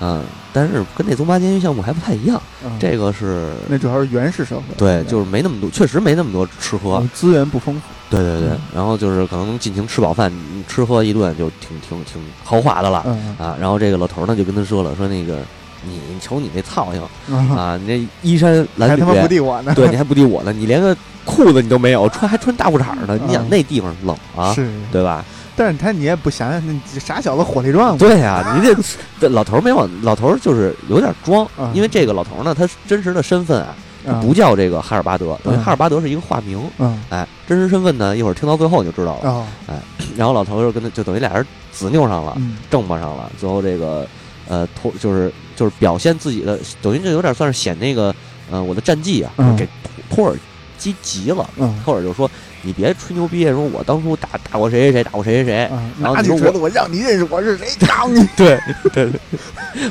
[0.00, 2.72] 嗯，但是跟那宗巴监狱项目还不太一样，嗯。
[2.80, 7.82] 这个是那主要是原始社会，对，就是是没那么多，确实没那么多吃喝，嗯资源不丰富。
[8.10, 13.02] 对对对嗯，然后就是可能尽情吃饱饭，嗯吃喝一顿就挺挺挺豪华的了。
[13.06, 15.38] 嗯啊，然后这个老头儿呢就跟他说了，说那个
[15.84, 17.00] 你瞅你那操性
[17.32, 19.72] 啊，啊，你这衣衫褴还他妈不褛，敌我呢。
[19.74, 20.94] 对，你还不敌我呢，你连个
[21.24, 25.24] 裤子你都没有，穿还穿大裤衩呢，你想嗯那地方冷啊，是，对吧？
[25.56, 27.96] 但是他你也不想想，那傻小子火力壮。
[27.98, 28.74] 对呀、你这
[29.20, 33.74] 这老头儿没往，老头儿就是有点装，嗯因为这个老头儿呢，他真实的身份啊，
[34.20, 37.02] 不叫这个哈尔巴德，等于嗯哈尔巴德是一个化名，嗯。
[37.10, 39.30] 哎，真实身份呢，一会儿听到最后你就知道了。
[39.30, 39.46] 哦。
[39.66, 39.74] 哎
[40.16, 42.56] 然后老头儿就跟他就等于俩人子拗上了，嗯。
[42.70, 44.06] 正巴上了，最后这个
[44.48, 48.14] 呃托就是就是表现自己的，等于这有点算是显那个
[48.50, 49.56] 呃我的战绩啊，嗯。
[49.56, 49.68] 给
[50.08, 50.36] 托托
[50.80, 51.48] 尔激急了。
[51.56, 52.30] 嗯托尔就说
[52.62, 55.64] ：“你别吹牛逼，说我当初打打过谁谁谁，打过谁谁谁。
[55.66, 58.26] 啊，然后你说拿起锤子，我让你认识我是谁， 当你。
[58.36, 58.58] 对
[58.92, 59.20] 对对，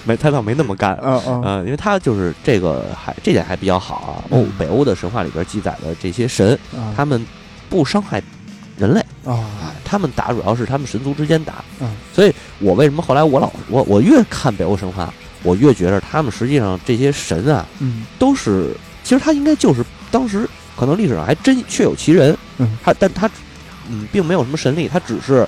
[0.06, 0.97] 没他倒没那么干。
[1.02, 4.23] 嗯嗯呃，因为他就是这个还这点还比较好啊。
[4.32, 7.25] 嗯欧北欧的神话里边记载的这些神，啊他们
[7.69, 8.21] 不伤害
[8.78, 11.63] 人类，啊哎，他们打主要是他们神族之间打。
[11.80, 20.47] 嗯所以我为什么后来我老我我越看北欧神话，我越觉得他们实际上这些神啊，嗯都是其实他应该就是当时
[20.80, 23.30] 可能历史上还真确有其人，嗯，他但他
[23.89, 25.46] 嗯并没有什么神力，他只是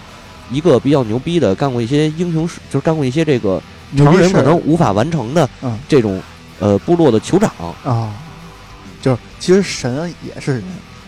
[0.51, 3.61] 一个比较牛逼的，干过一些英雄事，就是干过一些这个
[3.95, 5.79] 常人可能无法完成的嗯。
[5.87, 6.21] 这种
[6.59, 7.49] 呃部落的酋长。
[7.85, 8.13] 啊，
[9.01, 10.63] 就是其实神也是人，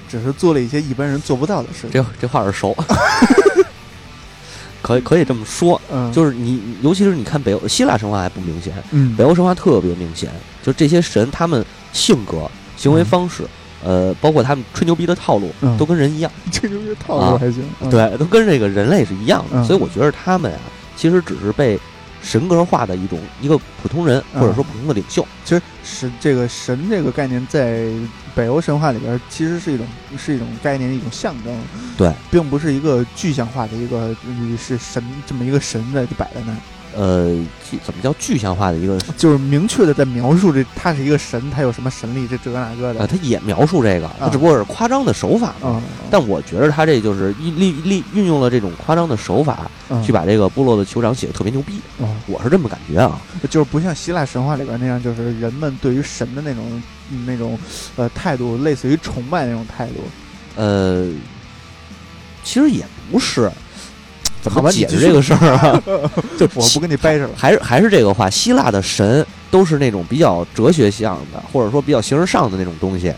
[0.10, 1.92] 只是做了一些一般人做不到的事情。
[1.92, 2.74] 这这话耳熟，
[4.82, 9.14] 可以可以这么说，嗯，就是你尤其是你看北欧希腊神话还不明显，嗯。
[9.18, 10.30] 北欧神话特别明显，
[10.64, 13.44] 就这些神他们性格、行为方式，
[13.84, 17.64] 呃，包括他们吹牛逼的套路，嗯都跟人一样， 吹牛逼的套路还行。
[17.82, 19.58] 嗯，对，都跟这个人类是一样的。
[19.60, 20.60] 嗯所以我觉得他们啊，
[20.96, 21.80] 其实只是被
[22.22, 25.28] 神格化的一种一个普通人，嗯或者说普通的领袖。
[25.44, 27.88] 其实神这个神这个概念在
[28.34, 29.86] 北欧神话里边，其实是一种
[30.18, 31.54] 是一种概念，一种象征，
[31.98, 36.58] 对，并不是一个具象化的一个呃是神这么一个神在摆在那儿，
[36.96, 37.34] 呃，
[37.70, 38.98] 具怎么叫具象化的一个？
[39.18, 43.08] 就是明确的在描述这他是一个神，他有什么神力，这这个那个呃，的。
[43.08, 45.82] 他也描述这个，他只不过是夸张的手法嘛。
[45.82, 53.20] 嗯，但我觉得他这就是利利利运用了这种夸张的手法，嗯去把这个部落的酋长写的特别牛逼，嗯我是这么感觉啊。
[53.50, 56.64] 就是不像希腊神话里边那样，就是人们对于神的那种、
[57.12, 57.58] 嗯那种
[57.96, 59.96] 呃态度，类似于崇拜那种态度。
[60.56, 61.10] 呃，
[62.44, 63.52] 其实也不是，
[64.44, 65.82] 怎么解释这个事儿啊？
[66.38, 67.30] 就我不跟你掰扯了。
[67.36, 73.14] 还是还是这个话，希腊的神都是那种比较哲学向的，或者说比较形而上的那种东西。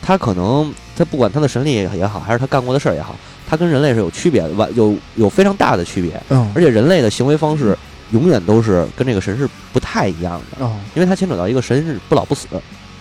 [0.00, 3.14] 他可能他不管他的神力也好，还是他干过的事儿也好，
[3.46, 6.18] 他跟人类是有区别的，完有有非常大的区别。
[6.30, 7.76] 嗯而且人类的行为方式
[8.12, 12.46] 永远都是跟这个神是不太一样的，哦因为它牵扯到一个神是不老不死。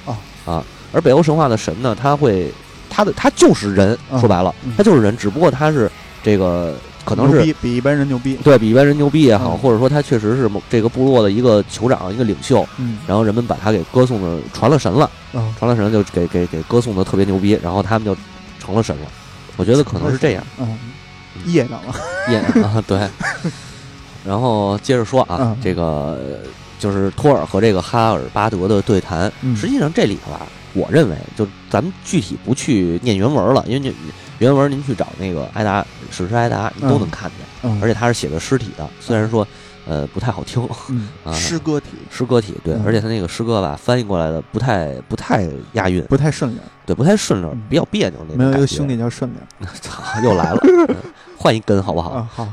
[0.06, 2.52] 哦啊，而北欧神话的神呢，他会
[2.90, 5.90] 他的他就是人，嗯说白了嗯，他就是人，只不过他是
[6.24, 6.76] 这个
[7.08, 8.38] 可能是牛逼比一般人牛逼。
[8.44, 18.16] 对比一般人牛逼也好，嗯或者说他确实是某这个部落的一个酋长、一个领袖，嗯然后人们把他给歌颂的传了神了，嗯传了神就给给给歌颂的特别牛逼，然后他们就
[18.60, 19.08] 成了神了。
[19.56, 20.44] 我觉得可能是这样。
[20.60, 20.78] 嗯，
[21.46, 21.96] 业障了。
[22.30, 23.00] 也啊， 对。
[24.26, 26.20] 然后接着说啊，嗯这个
[26.78, 29.32] 就是托尔和这个哈尔巴德的对谈。
[29.42, 30.42] 嗯实际上这里头啊，
[30.74, 33.94] 我认为就咱们具体不去念原文了，因为你
[34.40, 39.48] 原文您去找那个艾达史诗艾达，你都能看见，嗯，而且它是写的尸体的，虽然说
[39.88, 40.68] 呃不太好听，
[41.34, 41.88] 诗歌体。
[42.12, 42.84] 诗歌体对，嗯。
[42.86, 49.68] 而且他那个诗歌吧翻译过来的不太不太押韵，不太顺溜，对，不太顺溜嗯，比较别扭那种没有一个兄弟叫顺溜。
[49.82, 50.96] 操，又来了， 嗯
[51.38, 52.12] 换一根好不好？
[52.12, 52.30] 啊。
[52.34, 52.48] 好，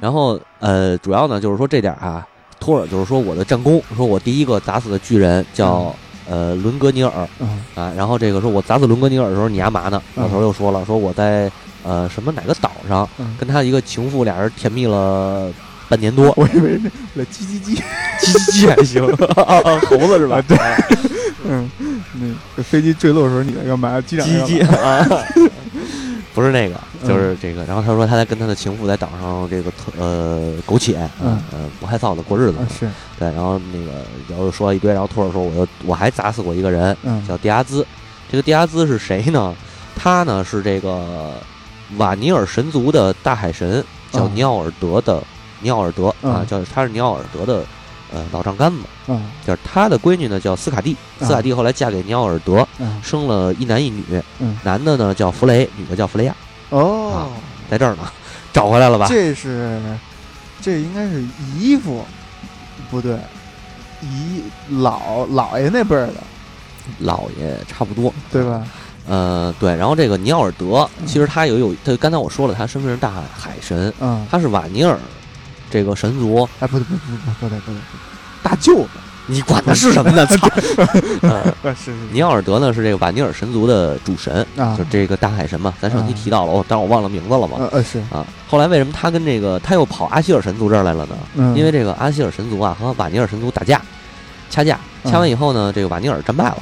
[0.00, 2.26] 然后呃，主要呢就是说这点啊，
[2.60, 5.94] 托尔就是说我的战功，说我第一个打死的巨人叫、
[6.28, 10.02] 呃伦格尼尔嗯啊，然后这个说我砸死伦格尼尔的时候你干嘛呢？
[10.16, 11.50] 嗯老头又说了，说我在
[11.82, 15.50] 呃什么哪个岛上嗯，跟他一个情妇俩人甜蜜了
[15.88, 17.80] 半年多， 我以为那那叽叽叽，
[18.20, 19.02] 叽叽还行，
[19.88, 20.42] 猴子是吧？
[20.48, 20.56] 对，
[21.48, 21.70] 嗯，
[22.14, 24.00] 那这飞机坠落的时候你在干嘛？
[24.00, 25.24] 机长在鸡干嘛鸡啊。
[26.36, 27.64] 不是那个，嗯就是这个。
[27.64, 32.86] 然后他说他在跟他的情妇在岛上这个特呃苟且，嗯呃不害臊的过日子啊，是，
[33.18, 37.86] 对，然后那个然后说了一堆，然后托尔说我又我还砸死过一个人，嗯叫迪亚兹。
[38.30, 39.56] 这个迪亚兹是谁呢？
[39.96, 41.32] 他呢是这个
[41.96, 45.22] 瓦尼尔神族的大海神，叫嗯尼奥尔德的
[45.60, 47.64] 尼奥尔德啊，嗯叫他是尼奥尔德的
[48.12, 48.82] 呃老丈杆子。
[49.08, 54.04] 嗯就是他的闺女呢叫斯卡蒂，斯卡蒂后来嫁给尼奥尔德，嗯生了一男一女，
[54.40, 54.58] 嗯。
[54.64, 56.34] 男的呢叫弗雷，女的叫弗雷亚，
[56.70, 57.28] 哦，
[57.70, 58.02] 在这儿呢，
[58.52, 59.06] 找回来了吧？
[59.08, 59.80] 这是
[60.60, 61.24] 这应该是
[61.56, 62.04] 姨父，
[62.90, 63.16] 不对，
[64.02, 66.14] 姨老老爷那辈儿的，
[66.98, 68.66] 老爷差不多，对吧？
[69.08, 71.06] 呃，对，然后这个尼奥尔德，嗯。
[71.06, 74.98] 其实他有有，他刚才我说了，他身份是大海神，嗯，他是瓦尼尔
[75.76, 77.76] 这个神族，哎，不对，不不不不对，不对，
[78.42, 78.88] 大舅子，
[79.26, 80.24] 你管他是什么呢？
[80.32, 80.48] 操！
[81.74, 87.58] 是是尼奥尔德呢是这个瓦尼尔神族的主神，啊就，这个大海神嘛，咱上期啊提到了，哦，但是我忘了名字了嘛。
[87.58, 91.16] 呃呃是，啊，后来为什么他跟这个他又跑阿希尔神族这儿来了呢？
[91.34, 93.82] 嗯，因为这个阿希尔神族啊和瓦尼尔神族打架，
[94.48, 96.56] 掐架，掐完以后呢，这个瓦尼尔战败了。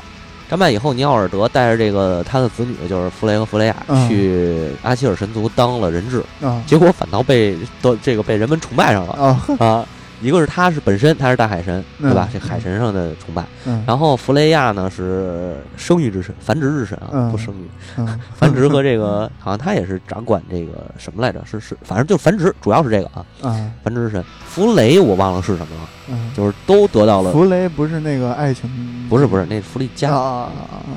[0.54, 4.08] 战败以后，尼奥尔德带着这个他的子女，就是弗雷和弗雷亚，嗯。
[4.08, 9.14] 去阿希尔神族当了人质，啊结果反倒被都这个被人们崇拜上了。
[9.14, 9.84] 啊，啊！
[10.24, 12.26] 一个是他是本身他是大海神，对吧？
[12.32, 12.32] 嗯？
[12.32, 13.44] 这海神上的崇拜。
[13.66, 17.30] 嗯，然后弗雷亚呢是生育之神，繁殖之神啊，嗯。
[17.30, 17.68] 不生育。
[17.98, 18.20] 嗯。
[18.34, 21.44] 繁殖和这个好像他也是掌管这个什么来着？
[21.44, 23.24] 是是，反正就是繁殖，主要是这个啊。
[23.42, 23.70] 啊。
[23.82, 24.24] 繁殖之神。
[24.48, 28.70] 弗雷我忘了是什么了，嗯，就是都得到了，弗雷不是那个爱情，
[29.10, 30.96] 不是不是，那是弗利啊加啊啊啊，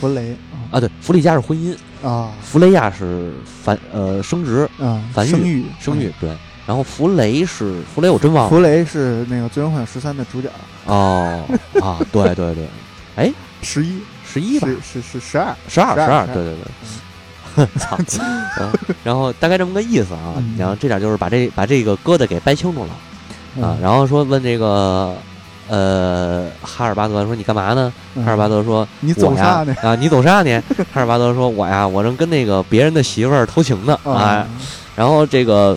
[0.00, 0.34] 弗雷
[0.70, 2.30] 啊，对，弗利加是婚姻，啊。
[2.40, 6.30] 弗雷亚是繁呃生殖啊，繁育生育，对。
[6.68, 10.50] 然后弗雷是弗雷，我真忘了弗雷是那个《最终幻想十三》的主角，
[10.84, 11.42] 哦
[11.80, 12.68] 啊，对对对，
[13.16, 17.66] 哎，十一十一吧，是是是十二，十二十二，对对对。
[17.78, 17.98] 操，
[18.60, 18.70] 嗯
[19.02, 22.90] 然后大概这么个意思啊嗯，然后这点就是把这把这个疙瘩给掰清楚了
[23.66, 25.16] 啊，嗯然后说问这个
[25.68, 27.90] 呃哈尔巴德说你干嘛呢？
[28.14, 29.74] 嗯哈尔巴德说你走呀啥呢？
[29.82, 30.62] 啊，你走啥呢？
[30.92, 34.46] 哈尔巴德说：“我呀，我正跟那个别人的媳妇儿偷情呢。”哎啊，
[34.94, 35.76] 然后这个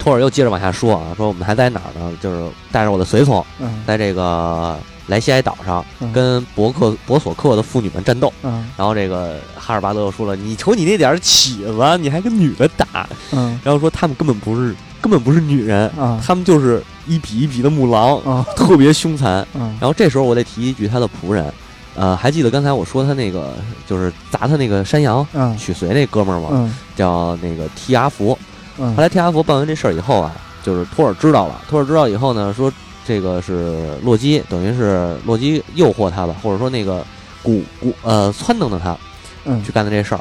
[0.00, 2.10] 托尔又接着往下说啊，说我们还在哪儿呢？
[2.20, 8.32] 就是带着我的随从，嗯在这个莱西埃岛上嗯跟博克博索克的妇女们战斗。
[8.42, 19.46] 嗯然后这个哈尔巴德又说了：“你瞅你那点儿起子，你还跟女的打？”嗯然后说他们根本不是根本不是女人，啊他们就是一匹一匹的母狼，啊特别凶残。
[19.54, 21.52] 嗯然后这时候我得提一句他的仆人，
[21.94, 23.52] 呃，还记得刚才我说他那个
[23.86, 26.48] 就是砸他那个山羊嗯取髓那哥们儿吗？
[26.52, 28.38] 嗯叫那个提阿佛。
[28.80, 30.32] 嗯后来天阿佛办完这事儿以后啊，
[30.64, 32.72] 就是托尔知道了，托尔知道以后呢，说
[33.06, 37.04] 这个是洛基，等于是洛基诱惑他吧，或者说那个
[37.42, 38.96] 鼓鼓呃撺掇的他
[39.44, 40.20] 嗯去干的这事儿。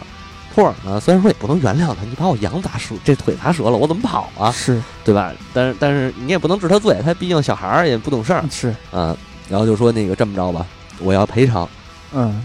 [0.53, 4.51] 托尔呢，虽然说也不能原谅他，你把我羊砸折，这腿砸折了，我怎么跑啊？
[4.51, 5.31] 是对吧？
[5.53, 9.15] 但是但是你也不能治他罪，他毕竟小孩儿也不懂事儿，是嗯，
[9.47, 10.65] 然后就说那个这么着吧，
[10.99, 11.69] 我要赔偿，
[12.11, 12.43] 嗯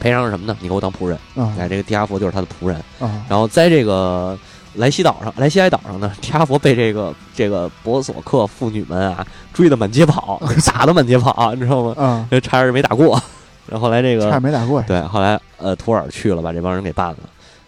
[0.00, 0.56] 赔偿是什么呢？
[0.60, 2.82] 你给我当仆人，啊哎，这个提阿佛就是他的仆人。
[2.98, 4.36] 啊然后在这个
[4.74, 11.94] 莱西岛上，莱西埃岛上呢，提阿佛被这个这个博索克妇女们啊追得满街跑，打得满街跑，你知道吗？
[11.98, 13.20] 嗯，这差点没打过。
[13.66, 14.86] 然后后来这个差点没打过呀。
[14.88, 17.16] 对，后来呃图尔去了，把这帮人给办了，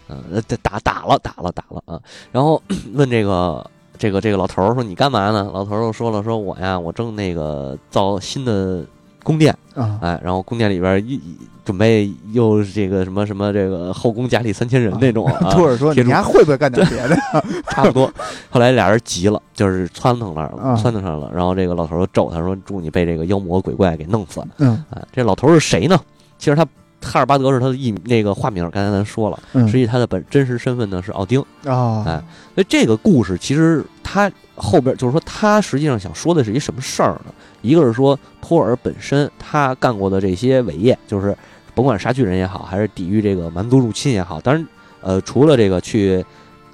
[0.09, 1.99] 嗯、呃，打打了打了打了啊。
[2.31, 2.61] 然后
[2.93, 3.65] 问这个
[3.97, 5.49] 这个这个老头儿说你干嘛呢？
[5.53, 8.83] 老头儿又说了，说我呀，我正那个造新的
[9.25, 11.35] 宫殿，啊哎，然后宫殿里边一一
[11.65, 17.17] 准备又是这个什么什么这个后宫佳丽三千人那种啊， 托尔说：“贴住你还会不会干点别的
[17.71, 18.05] 差不多。
[18.51, 21.31] 后来俩人急了，就是窜腾了，啊窜腾上了。
[21.33, 25.99] 然后这个老头儿就咒他说：“祝你被这个妖魔鬼怪给弄死。””嗯哎，这老头儿是谁呢？
[26.37, 26.63] 其实他
[27.01, 31.39] 哈尔巴德是他的艺那个化名，刚才咱说了，嗯实际他的本真实身份呢是奥丁。
[31.65, 37.33] 啊，哎所以这个故事其实他后边就是说，他实际上想说的是一什么事儿呢？
[37.65, 41.35] 一个是说托尔本身他干过的这些伟业，就是
[41.73, 44.67] 甭管杀巨人也好，还是抵御这个蛮族入侵也好，当然，
[45.01, 46.23] 呃，除了这个去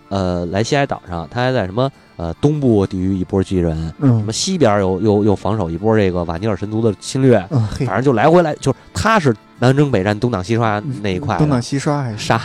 [0.10, 12.18] 呃莱西埃岛上，他还在什么呃东部抵御一波巨人，什嗯么西边又又又防守一波这个瓦尼尔神族的侵略，嗯，反，正就来回来，就是他是南征北战、东挡西刷那一块的，东挡西刷还是？
[12.18, 12.40] 杀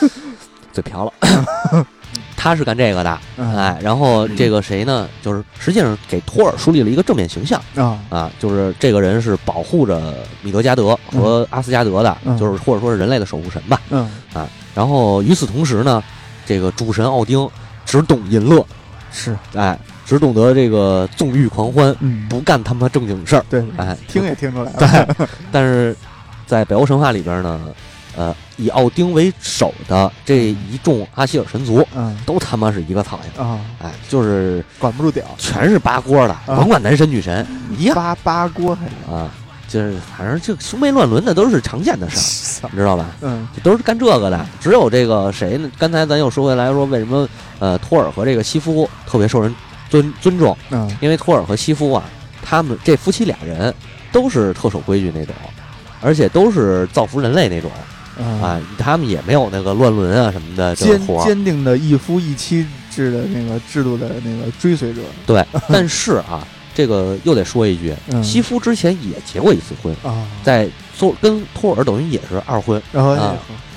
[0.72, 1.12] 嘴瓢了。
[2.44, 3.56] 他是干这个的，嗯。
[3.56, 5.08] 哎，然后这个谁呢？
[5.22, 12.36] 就是实际上给托尔树立了一个正面形象啊，啊，就是这个人是保护着米德加德和阿斯加德的，嗯。
[12.36, 13.80] 就是或者说是人类的守护神吧。
[13.88, 14.10] 嗯。
[14.34, 16.04] 啊然后与此同时呢，
[16.44, 17.48] 这个主神奥丁
[17.86, 18.62] 只懂淫乐，
[19.10, 23.44] 是，哎，只懂得这个纵欲狂欢，嗯，不干他妈正经事儿。
[23.48, 24.76] 对，哎，听也听出来了，
[25.16, 25.96] 对，但是
[26.46, 27.58] 在北欧神话里边呢，
[28.16, 37.46] 呃，以奥丁为首的这一众阿希尔神族，嗯都他妈是一个操性，啊，哎，就是管不住屌，全是八锅的，甭管男神女神
[37.76, 39.30] 一样八八锅还是啊，
[39.68, 43.06] 就是反正这兄妹乱伦的都是常见的事儿，你知道吧？
[43.20, 44.46] 嗯这都是干这个的。
[44.60, 45.70] 只有这个谁呢？
[45.78, 49.52] 刚才咱又说回来说，为什么呃托尔和这个西夫特别受人
[49.90, 50.56] 尊尊重？
[50.70, 52.04] 嗯因为托尔和西夫啊，
[52.42, 53.74] 他们这夫妻俩人
[54.12, 55.34] 都是特守规矩那种，
[56.00, 57.70] 而且都是造福人类那种
[58.18, 58.42] 嗯。
[58.42, 61.18] 啊，他们也没有那个乱伦啊什么的这坚。
[61.24, 68.22] 坚定的一夫一妻制的那个制度的那个追随者，对，但是啊， 这个又得说一句，嗯。
[68.22, 73.36] 西夫之前也结过一次婚，啊，在托跟托尔等于也是二婚，然后啊。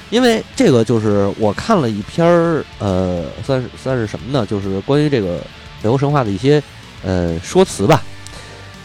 [0.10, 4.46] 因为这个就是我看了一篇儿，呃，算是算是什么呢？
[4.46, 5.42] 就是关于这个
[5.82, 6.64] 北欧神话的一些
[7.04, 8.02] 呃说辞吧。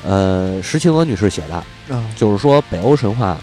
[0.04, 1.54] 呃，石青娥女士写的，
[1.94, 3.38] 啊就是说北欧神话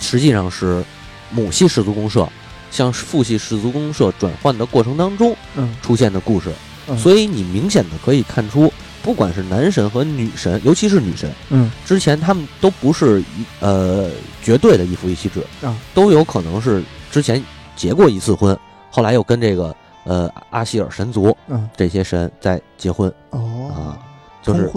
[0.00, 0.82] 实际上是
[1.30, 2.28] 母系氏族公社
[2.70, 5.74] 向父系氏族公社转换的过程当中嗯。
[5.82, 6.52] 出现的故事，
[6.88, 6.98] 嗯。
[6.98, 11.70] 所以你明显的可以看出，不管是男神和女神，尤其是女神，嗯。
[11.84, 14.10] 之前他们都不是一呃
[14.42, 17.42] 绝对的一夫一妻制啊，都有可能是之前
[17.74, 18.58] 结过一次婚，
[18.90, 21.68] 后来又跟这个呃阿希尔神族嗯。
[21.76, 23.12] 这些神在结婚。
[23.30, 23.70] 哦。
[23.74, 23.98] 啊，
[24.42, 24.70] 就是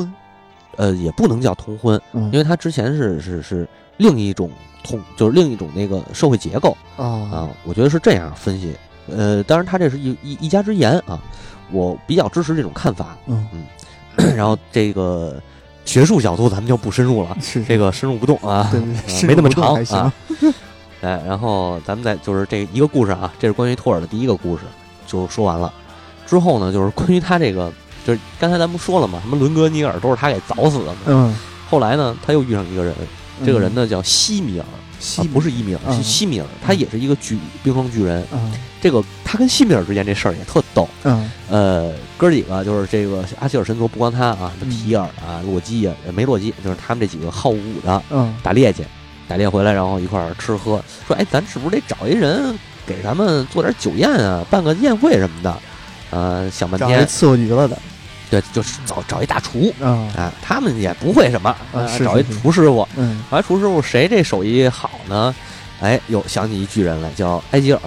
[0.77, 2.29] 呃也不能叫通婚，嗯。
[2.31, 4.49] 因为他之前是是是另一种
[4.83, 8.75] 通，就是另一种那个社会结构啊啊，我觉得是这样分析。
[9.11, 11.19] 呃，当然他这是一一一家之言啊，
[11.71, 13.17] 我比较支持这种看法。
[13.27, 13.47] 嗯
[14.35, 15.41] 然后这个
[15.85, 18.69] 学术角度咱们就不深入了，是这个深入不动啊，
[19.23, 20.13] 没那么长啊。
[21.01, 24.63] 哎，然后咱们再就是这一个故事啊，这是关于托尔的第一个故事，
[25.07, 25.73] 就说完了。
[26.27, 27.71] 之后呢，就是关于他这个，
[28.05, 30.97] 就是刚才咱不说了嘛，什么伦格尼尔都是他给凿死的嘛。
[31.05, 31.35] 嗯，
[31.69, 32.93] 后来呢，他又遇上一个人，
[33.45, 34.65] 这个人呢叫西米尔，
[34.99, 38.25] 西啊不是伊米尔，嗯是西米尔，他也是一个巨冰霜巨人。
[38.31, 40.87] 嗯这个他跟西米尔之间这事儿也特逗。
[41.03, 48.85] 嗯呃，哥几个就是这个阿希尔神族，不光他啊，什么嗯提尔啊、洛基啊，呃没洛基，就是他们这几个好武的嗯打猎去，
[49.27, 55.57] 打猎回来然后一块儿吃喝，说哎，咱是不是得找一人给咱们做点酒宴啊，办个宴会什么的？
[56.11, 57.77] 呃，想半天，伺候局了的，
[58.29, 61.55] 对，就是找找一大厨啊啊，他们也不会什么，
[62.05, 65.33] 找一厨师傅，嗯后来厨师傅谁这手艺好呢？
[65.81, 67.79] 哎，又想起一巨人来，叫埃吉尔。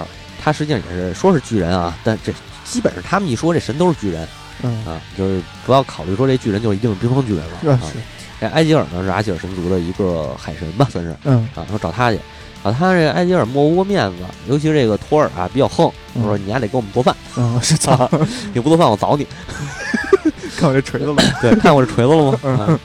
[0.43, 2.33] 他实际上也是说是巨人啊，但这
[2.65, 4.27] 基本上他们一说这神都是巨人
[4.63, 7.79] 嗯啊，就是不要考虑说这巨人就一定是冰霜巨人了啊。
[7.93, 7.99] 是
[8.41, 11.65] 这埃吉尔呢是阿希尔神族的一个海神吧，算是嗯啊。
[11.71, 12.19] 说找他去，
[12.65, 14.17] 啊他这埃吉尔摸不过面子，
[14.49, 18.11] 尤其是这个托尔啊比较横，他说你还得给我们做饭，嗯是操，
[18.53, 19.25] 你不做饭我凿你。
[20.57, 22.39] 看我这锤子了， 对，看我这锤子了吗？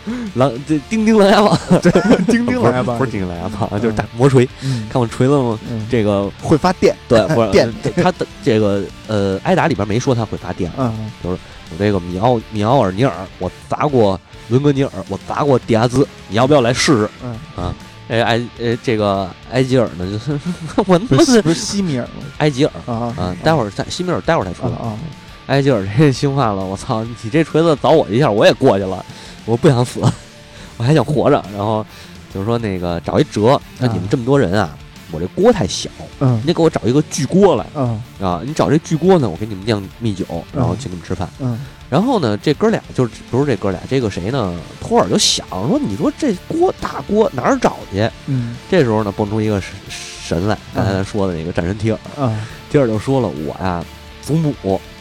[0.05, 1.81] 嗯狼这钉钉狼牙棒，
[2.27, 4.47] 钉钉来吧 不是，钉钉狼牙棒，就是大魔锤。
[4.61, 5.59] 嗯看我锤子了吗？
[5.69, 10.71] 嗯这个会发电，对，不是 电呃他的这个呃，挨打里边没说他会发电。
[10.77, 11.37] 嗯我
[11.77, 17.09] 这个米奥米奥尔尼尔，我砸过伦格尼尔，我砸过迪亚兹，你要不要来试试？
[17.57, 17.73] 嗯，
[18.09, 20.39] 哎埃呃这个埃吉尔呢，就是
[20.85, 22.23] 我他妈是不是西米尔吗？
[22.37, 24.71] 埃吉尔啊啊，待会儿再西米尔待会儿再出来。
[24.75, 24.99] 啊啊
[25.47, 27.03] 埃吉尔这兴奋了，我操！
[27.23, 29.03] 你这锤子凿我一下，我也过去了，
[29.45, 30.01] 我不想死，
[30.77, 31.43] 我还想活着。
[31.55, 31.85] 然后
[32.33, 34.77] 就是说那个找一辙，那你们这么多人啊，
[35.11, 35.89] 我这锅太小，
[36.19, 37.65] 嗯你得给我找一个巨锅来。
[37.75, 41.27] 嗯啊，你找这巨锅呢，我给你们酿蜜酒，然后请你们吃饭。
[41.39, 41.57] 嗯
[41.89, 44.53] 然后呢，这哥俩就是不是这哥俩，这个谁呢？
[44.81, 48.09] 托尔就想说，你说这锅大锅哪儿找去？
[48.25, 51.97] 嗯这时候呢，蹦出一个神神来，刚才咱说的那个战神提尔。
[52.19, 53.81] 啊提尔就说了，我呀，
[54.21, 54.53] 祖母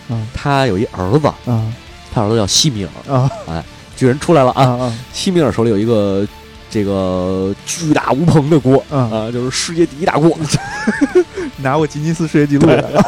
[0.08, 0.26] 嗯。
[0.34, 1.72] 他有一儿子，嗯。
[2.12, 3.14] 他儿子叫西米尔。
[3.14, 3.30] 啊。
[3.96, 6.26] 巨人出来了啊西米尔手里有一个
[6.68, 10.38] 这个巨大无朋的锅嗯，啊，就是世界第一大锅。
[11.62, 12.66] 拿过吉尼斯世界纪录。
[12.66, 13.04] 的，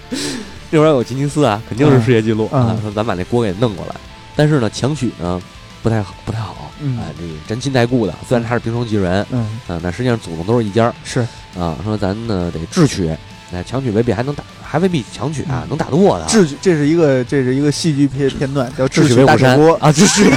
[0.68, 2.66] 那会儿有吉尼斯啊，肯定是世界纪录嗯。
[2.66, 3.94] 啊，说咱把那锅给弄过来。
[4.34, 5.40] 但是呢，强取呢
[5.82, 6.98] 不太好，不太好，嗯。
[6.98, 10.94] 哎，这个沾亲带故的，虽然他是冰霜巨人，嗯，啊，但实际上祖宗都是一家儿。
[11.02, 11.20] 是，
[11.58, 11.74] 啊。
[11.82, 13.10] 说咱呢得智取，
[13.52, 16.28] 哎，强取未必还能打，还未必强取啊，嗯能打得过的啊。
[16.28, 20.30] 智取，这是一个这是一个戏剧片片段，叫智取威虎山啊，智取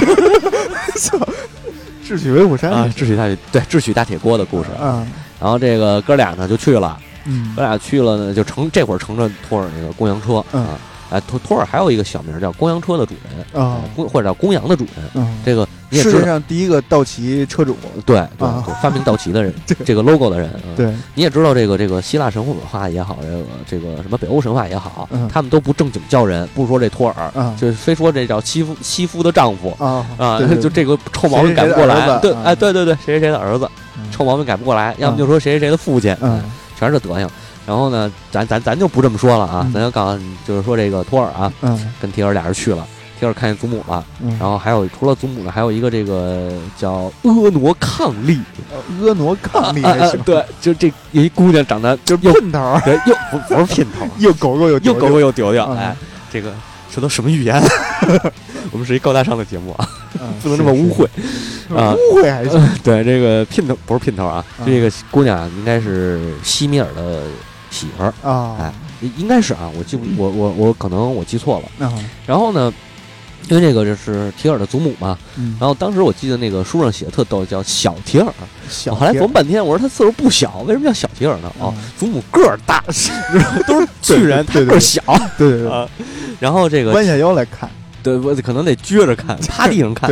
[2.06, 4.70] 智取威虎山啊，智取大铁对智取大铁锅的故事。
[4.80, 5.06] 啊，
[5.40, 10.78] 然后这个哥俩呢就去了，嗯哥俩去了呢就乘这会儿乘着拖着那个公羊车嗯啊，
[11.10, 19.52] 哎托托尔还有一个小名叫公羊车的主人啊公或者叫公羊的主人，嗯，这个你也世界，上第一个道奇车主，对对啊对，发明道奇的人，
[19.84, 36.40] 这个 logo 的人，嗯对，你也知道这个这个希腊神话也好，这个这个什么北欧神话也好嗯，他们都不正经叫人，不说这托尔，啊就非说这叫西夫西夫的丈夫啊啊对，对就这个臭毛病改不过来，对，哎，对对对，谁谁谁的儿子，嗯臭毛病改不过来，要么就说谁谁谁的父亲，嗯
[36.78, 37.28] 全是这德行。
[37.66, 39.72] 然后呢，咱咱咱就不这么说了啊，嗯。
[39.72, 41.92] 咱就告诉你，就是说这个托尔啊，嗯。
[42.00, 42.86] 跟提尔俩人去了，
[43.18, 47.74] 提尔看见祖母了，嗯，然后还有除了祖母呢，还有一个这个叫婀娜伉
[48.24, 48.40] 俪，
[49.00, 49.22] 婀娜
[49.74, 55.76] 伉俪对，就这有一姑娘长得就是又喷头儿，对又不不是姘头， 又狗狗又又狗狗又丢丢，嗯。
[55.76, 55.96] 哎，
[56.32, 56.52] 这个
[56.92, 57.62] 这都什么语言？
[58.72, 59.88] 我们是一高大上的节目啊，
[60.20, 61.04] 嗯 不能这么污秽。
[61.76, 61.94] 啊。
[61.94, 64.66] 污秽还行，对，这个姘头不是姘头啊，嗯。
[64.66, 67.22] 这个姑娘啊应该是西米尔的
[67.70, 68.12] 媳妇儿。
[68.22, 68.74] 啊，哎啊，
[69.16, 71.86] 应该是啊，我记不我我我可能我记错了。
[71.86, 71.92] 啊，
[72.26, 72.72] 然后呢，
[73.48, 78.26] 因为这个就是提尔的祖母嘛，嗯，然后当时我记得那个书上写的特逗，叫小提尔。
[78.68, 81.50] 小我后来琢磨半天，我说他岁数不小，为什么叫小提尔呢？
[81.58, 82.84] 哦嗯，祖母个儿大，
[83.66, 85.02] 都是巨人，他个儿小。
[85.38, 85.88] 对对对，啊。
[86.38, 87.68] 然后这个弯下腰来看，
[88.02, 90.10] 对，我可能得撅着看，趴地上看，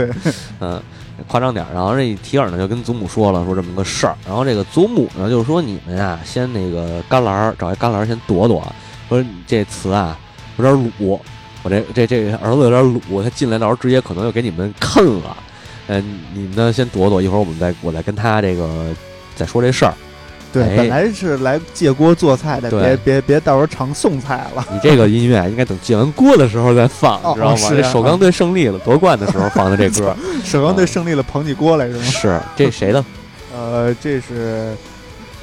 [0.60, 0.82] 嗯，
[1.26, 1.68] 夸张点儿。
[1.74, 4.16] 然后这提尔呢就跟祖母说了，说这么个事儿。
[4.26, 8.62] 然后这个祖母呢就是说你们呀，先那个干栏儿找一干栏儿先躲躲，
[9.08, 10.18] 说这词啊
[10.56, 11.20] 有点鲁，
[11.62, 15.36] 我这这这儿子有点鲁，他进来到时候直接可能就给你们啃了。
[15.88, 18.94] 嗯，你们呢先躲躲，一会儿我们再我再跟他这个
[19.34, 19.94] 再说这事儿。
[20.52, 20.76] 对，哎。
[20.76, 27.82] 本来是来借锅做菜的，别别别到时候尝送菜了，你这个音乐应该等借完锅的时候再放，哦知道吗？
[27.90, 30.16] 首钢队胜利了夺冠的时候放的这歌。
[30.44, 32.02] 首钢队胜利了，捧起锅来是吗？
[32.04, 33.04] 是这 谁的？
[33.54, 34.74] 呃，这是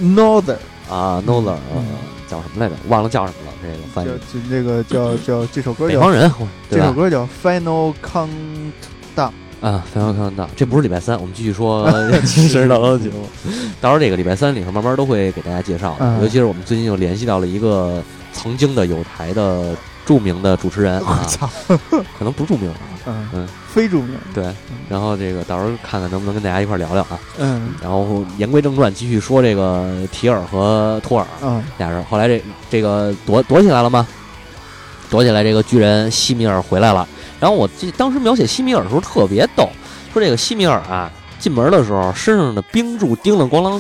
[0.02, 0.58] Northern，
[0.90, 1.86] 啊嗯。
[2.28, 2.76] 叫什么来着？
[2.88, 3.54] 忘了叫什么了。
[3.62, 6.32] 这个翻叫译就那个叫叫这首歌叫北方人，
[6.72, 9.32] 这首歌叫 Final Countdown，
[9.62, 13.28] 啊，非常看到，这不是礼拜三，我们继续说 真实导的节目。
[13.82, 18.04] 到时候这个礼拜三里头慢慢都会给大家介绍，嗯尤其是我们最近又联系到了一个
[18.34, 19.76] 曾经的有台的
[20.06, 21.50] 著名的主持人啊，操，
[22.18, 22.72] 可能不著名，
[23.08, 24.46] 嗯嗯，非著名，对。
[24.88, 27.20] 然后这个到时候看看能不能跟大家一块儿聊聊啊。
[27.40, 32.04] 嗯然后言归正传，继续说这个提尔和托尔嗯俩人。
[32.06, 34.06] 后来这这个躲躲起来了吗？
[35.10, 37.08] 躲起来，这个巨人西米尔回来了。
[37.46, 39.70] 然后我记当时描写西米尔的时候特别逗，
[40.12, 43.80] 说这个西米尔啊，进门的时候身上的冰柱叮了咣啷，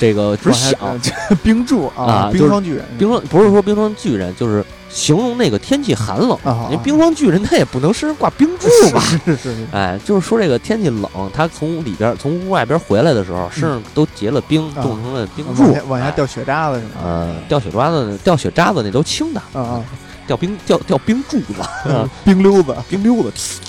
[0.00, 0.76] 这个直响。
[1.40, 6.36] 冰柱啊冰霜巨人，冰霜不是说冰霜巨人，就是形容那个天气寒冷。
[6.42, 8.98] 啊，因为冰霜巨人他也不能身上挂冰柱吧？
[8.98, 16.90] 是是是是，哎，就是说这个天气冷，他从里边从屋外边回来的时候，身上都结了冰，啊冻成了冰柱下，往下哎掉雪渣子是吗？
[17.04, 19.84] 呃，掉雪渣子，掉雪渣子那都轻的，啊啊，
[20.26, 21.60] 掉冰掉掉冰柱子，
[21.90, 23.60] 啊冰溜子，冰溜子，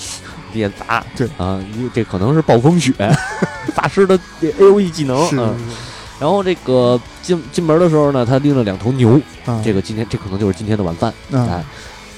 [0.52, 1.04] 地下砸。
[1.16, 2.92] 对啊，你这可能是暴风雪，
[3.74, 5.28] 法师的 A O E 技能。
[5.28, 5.56] 是嗯，
[6.18, 11.12] 然后这个进进门的时候呢，他拎了两头牛，啊，这个今天这可能就是今天的晚饭。
[11.32, 11.64] 啊哎，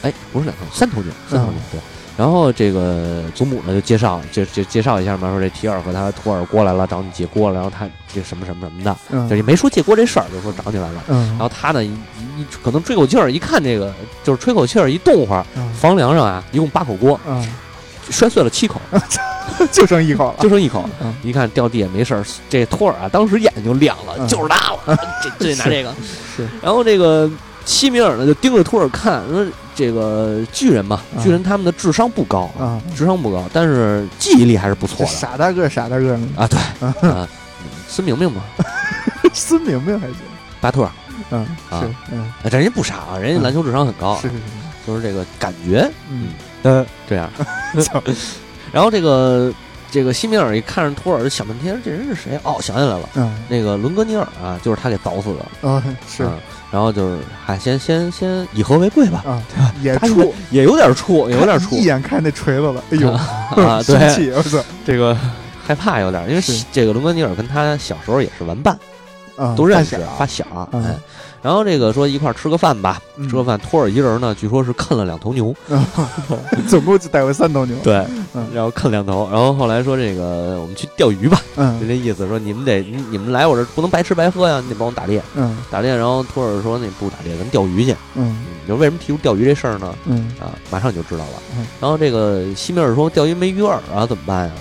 [0.02, 1.80] 哎，不是两头，三头牛，三头牛，对。
[2.18, 9.28] 然后这个祖母呢就介绍，就就介绍一下嘛，说这提尔和他托尔过来了，找你借锅了，然后他这什么什么什么的，嗯。
[9.28, 11.04] 就也没说借锅这事儿，就说找你来了。
[11.06, 11.88] 嗯，然后他呢，一
[12.36, 13.94] 一可能吹口气儿，一看这个
[14.24, 15.72] 就是吹口气儿，一动会儿，嗯。
[15.74, 17.48] 房梁上啊，一共八口锅，嗯，
[18.10, 18.80] 摔碎了七口，
[19.70, 21.14] 就剩一口了，就剩一口嗯。
[21.22, 24.26] 一看掉地也没事儿，这托尔啊，当时眼睛就亮了，嗯。
[24.26, 25.94] 就是他了，这这得拿这个。
[26.36, 26.48] 是。
[26.60, 27.30] 然后这个
[27.68, 35.06] 西米尔呢，就盯着托尔看，说这个巨人嘛，嗯巨人他们的智商不高，啊，智商不高，但是记忆力还是不错的。
[35.06, 36.48] 傻大个儿傻大个儿，啊。
[36.48, 36.58] 对
[37.10, 37.28] 啊，
[37.86, 38.42] 孙明明嘛，
[39.34, 40.16] 孙明明还行，
[40.62, 40.90] 巴特尔，
[41.30, 41.82] 嗯，啊。
[41.82, 44.40] 是，嗯，啊人家不傻啊，人家篮球智商很高，是是是，
[44.86, 46.28] 就是这个感觉嗯，
[46.62, 46.86] 呃。
[47.06, 47.30] 这样。
[48.72, 49.52] 然后这个
[49.90, 52.40] 这个西米尔一看着托尔，就想半天这人是谁？
[52.42, 55.68] 哦，想起来了，嗯，那个伦格尼尔啊，就是他给凿死的。
[55.68, 56.24] 啊，是。
[56.24, 56.32] 嗯，
[56.70, 59.42] 然后就是嗨先先先以和为贵吧，啊，
[59.82, 61.76] 也他怵，也有点怵，有点怵。
[61.76, 65.16] 一眼看那锤子了，哎呦，啊， 对，气，我操，这个
[65.66, 66.64] 害怕有点儿，因为是。
[66.70, 68.78] 这个罗伯尼尔跟他小时候也是玩伴，
[69.38, 70.98] 啊，都认识发小发小，嗯哎，
[71.40, 75.54] 然后这个说一块儿吃个饭吧，嗯吃个饭，托尔一人呢，据说是啃了两头牛，
[76.68, 77.76] 总共就带回三头牛。
[77.82, 87.92] 对嗯， 然后啃两头，然后后来说这个我们去钓鱼吧，就嗯这意思，说你们得你你们来我这儿不能白吃白喝呀，你得帮我打猎，嗯打猎，然后托尔说那不打猎，咱钓鱼去。
[88.14, 89.94] 嗯嗯，你说为什么提出钓鱼这事儿呢？
[90.06, 91.42] 嗯啊，马上你就知道了。
[91.56, 94.52] 嗯然后这个西米尔说钓鱼没鱼饵啊，怎么办呀？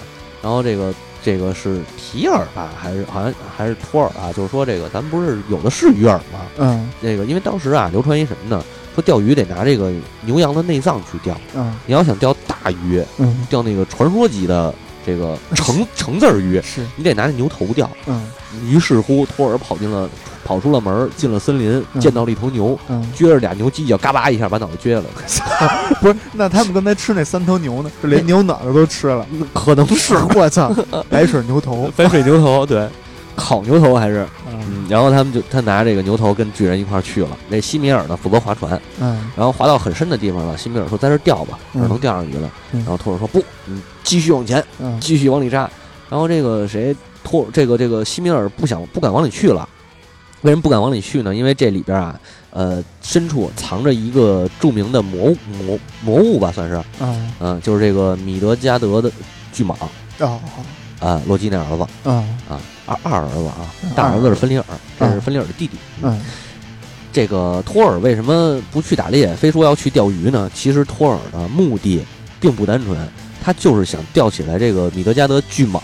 [0.41, 0.93] 然后这个
[1.23, 4.31] 这个是提尔吧，还是好像还是托尔啊？
[4.33, 6.41] 就是说这个咱们不是有的是鱼饵吗？
[6.57, 8.63] 嗯这个因为当时啊流传一什么呢？
[8.95, 9.91] 说钓鱼得拿这个
[10.21, 14.73] 牛羊的内脏去钓，嗯你要想钓大鱼，嗯，钓那个传说级的
[15.05, 17.89] 这个橙橙字儿鱼， 是你得拿那牛头钓。
[18.07, 18.29] 嗯
[18.65, 20.09] 于是乎，托尔跑进了
[20.47, 25.03] 跑出了门儿，进了森林，嗯见到了一头牛，嗯，撅着俩牛犄角，嘎巴一下把脑袋撅了。
[25.99, 27.91] 不是，那他们刚才吃那三头牛呢？
[28.01, 29.25] 是连牛脑袋都吃了。
[29.53, 30.71] 可能是我操，
[31.09, 31.91] 白水牛头。
[31.97, 32.87] 白水牛头，对，
[33.35, 37.37] 烤牛头还是，嗯嗯，然后他们就他拿这个牛头跟巨人一块儿去了。
[37.49, 40.57] 那西米尔呢负责划船，嗯然后划到很深的地方了。
[40.57, 42.49] 西米尔说在这儿钓吧，这儿嗯能钓上鱼了。
[42.71, 45.69] 嗯然后托尔说不，你继续往前，嗯继续往里扎。
[46.09, 49.67] 然后这个谁托这个这个西米尔不想不敢往里去了。
[50.41, 51.35] 为什么不敢往里去呢？
[51.35, 52.19] 因为这里边啊，
[52.51, 59.11] 呃，深处藏着一个著名的魔物魔魔物吧，算是，嗯嗯、就是这个米德加德的
[59.51, 59.75] 巨蟒
[60.19, 60.39] 哦
[60.99, 64.65] 啊、洛基那儿子嗯啊，二二儿子啊嗯，大儿子是芬里尔，
[64.99, 65.77] 这是嗯芬里尔的弟弟。
[66.01, 66.19] 嗯
[67.11, 70.51] 这个托尔为什么不去打猎，非说要去钓鱼呢？
[70.53, 71.99] 其实托尔的目的
[72.39, 72.95] 并不单纯，
[73.43, 75.81] 他就是想钓起来这个米德加德巨蟒，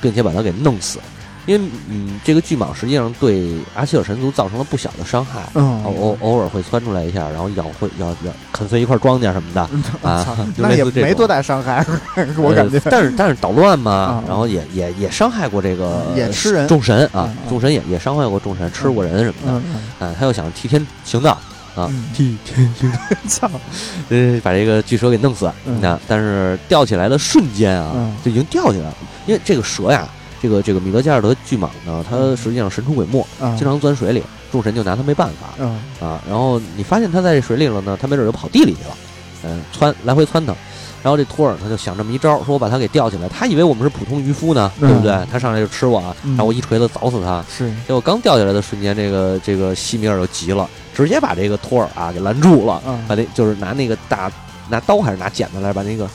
[0.00, 1.00] 并且把它给弄死。
[1.48, 9.62] 因为嗯，这个巨蟒实际上对阿希尔神族造成了不小的伤害，嗯，偶偶偶尔会窜出来一下，然后咬会咬咬啃碎一块庄稼什么的。
[10.06, 11.84] 啊就那也类似这没多大伤害，
[12.36, 12.90] 我感觉呃。
[12.90, 19.62] 但是但是捣乱嘛啊，然后也也也伤害过这个也吃人众神啊众神也也伤害过众神，吃过人什么的。
[20.00, 21.30] 嗯啊，他又想替天行道
[21.74, 22.92] 啊，嗯替天行
[23.40, 23.50] 道，
[24.10, 25.50] 呃，把这个巨蛇给弄死。
[25.64, 28.94] 嗯那但是吊起来的瞬间啊嗯，就已经吊起来了，
[29.26, 30.06] 因为这个蛇呀，
[30.40, 33.54] 这个这个米德加尔德巨蟒呢，它实际上神出鬼没，啊。
[33.56, 35.54] 经常钻水里，众神就拿它没办法。
[35.58, 35.80] 嗯。
[36.00, 36.20] 啊。
[36.28, 38.96] 然后你发现它在这水里了呢，它没准就跑地里去了，
[39.44, 40.54] 嗯，窜来回窜腾。
[41.00, 44.88] 然后这托尔他就想这么一招，说我把它给吊起来，他以为我们是普通渔夫呢，嗯。
[44.88, 45.16] 对不对？
[45.30, 46.30] 他上来就吃我啊，嗯。
[46.30, 47.44] 然后我一锤子凿死他。
[47.48, 47.70] 是。
[47.86, 52.98] 结果刚掉下来的瞬间，这个这个西米尔就急了，直接把这个托尔啊给拦住了，嗯。
[53.06, 54.30] 把那就是拿那个大
[54.68, 56.08] 拿刀还是拿剪子来把那个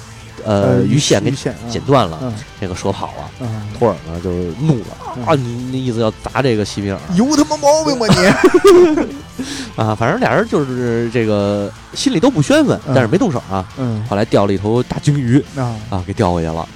[0.45, 3.29] 呃鱼线给剪断了，嗯这个蛇跑了。
[3.39, 4.85] 嗯，托尔呢就是怒了
[5.17, 9.05] 嗯啊，你那意思要砸这个西米尔有他妈毛病吧你？
[9.75, 9.95] 啊？
[9.95, 13.65] 反正俩人就是这个心里都不宣愤，嗯但是没动手啊。
[13.77, 16.67] 嗯后来钓了一头大鲸鱼啊，啊，给钓回去了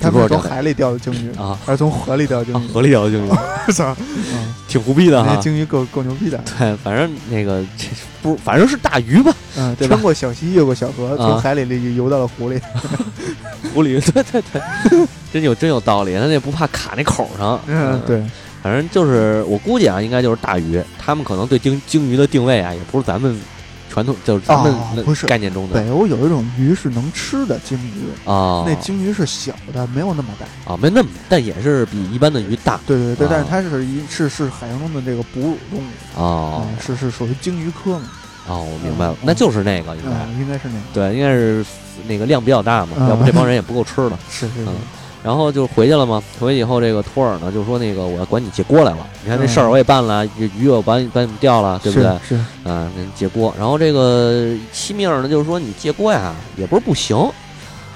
[0.00, 2.72] 他们是从海里钓的鲸鱼，啊还是从河里钓的鲸啊，鱼？
[2.72, 3.28] 河里钓的鲸鱼，
[3.66, 3.96] 我操，
[4.32, 5.36] 嗯挺胡逼的那哈。
[5.40, 6.38] 鲸鱼够够牛逼的。
[6.58, 7.86] 对，反正那个这
[8.22, 12.60] 不，反正是大鱼吧，嗯，对吧穿过小溪，越过小河，从啊海里里游到了湖里。
[13.74, 17.60] 湖里，对对对，真有真有道理，他那不怕卡那口上。
[17.66, 18.22] 嗯，，对，
[18.62, 23.38] 反正就是我估计啊，应该就是大鱼，他们可能对鲸鲸鱼的定位啊，也不是咱们
[23.88, 25.74] 传统，就是咱们那哦不是概念中的。
[25.80, 30.72] 北欧有一种鱼是能吃的鲸鱼，啊，那鲸鱼是小的，没有那么大。
[30.72, 32.78] 啊没那么，但也是比一般的鱼大。
[32.86, 33.30] 对对对，啊。
[33.30, 38.08] 但是它是一是是海洋中的这个哺乳动物，哦嗯是是属于鲸鱼科嘛，
[38.46, 41.64] 哦，我明白了嗯，那就是那个应该嗯，应该是那个，对，应该是
[42.06, 43.08] 那个量比较大嘛，嗯。
[43.08, 44.18] 要不这帮人也不够吃了。
[44.30, 44.64] 是是
[45.28, 46.22] 然后就回去了嘛。
[46.40, 49.06] 回去以后，这个托尔呢就说：“那个我要管你借锅来了。
[49.22, 52.08] 你看这事儿我也办了，这鱼我把你把你们钓了，对不对？
[52.26, 53.54] 是是，啊，借锅。
[53.58, 57.14] 然后这个西米尔呢就是说你借锅呀也不是不行。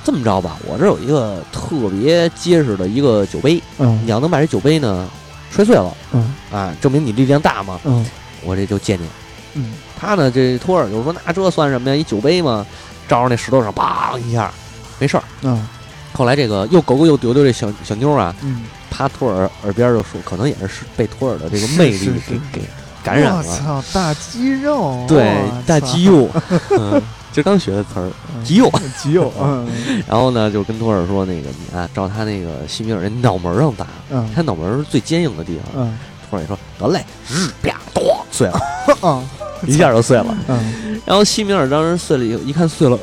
[0.04, 5.08] 这么着吧，我这有一个特别结实的一个酒杯，你嗯要能把这酒杯呢
[5.50, 8.04] 摔碎了嗯啊，证明你力量大嘛，嗯
[8.44, 9.06] 我这就借你。
[9.54, 11.96] 嗯他呢这托尔就说那这算什么呀？
[11.96, 12.66] 一酒杯嘛，
[13.08, 14.52] 照着那石头上梆一下，
[14.98, 15.22] 没事儿。
[15.42, 15.66] 嗯
[16.12, 22.62] 后来这个又狗狗又丢丢这小小妞啊，嗯，趴托尔耳边就说，可能也是被托尔的这个魅力给给
[23.02, 23.58] 感染我了。
[23.58, 25.34] 操，大肌肉，对
[25.66, 26.28] 大肌，肉，
[26.78, 27.02] 嗯，
[27.32, 28.06] 就刚学的词儿。
[28.08, 29.66] 嗯肌肉，肌肉，嗯。
[30.08, 34.28] 然后呢，就跟托尔说，那个你啊，照他那个西米尔那脑门上打，嗯。
[34.34, 35.84] 他脑门是最坚硬的地方。
[35.84, 35.98] 嗯。
[36.28, 38.02] 托尔也说得嘞，日啪咚
[38.32, 38.60] 碎了，
[39.00, 39.22] 啊
[39.64, 40.36] 一下就碎了。
[40.48, 41.00] 嗯。
[41.06, 42.98] 然后西米尔当时碎了以后，一看碎了，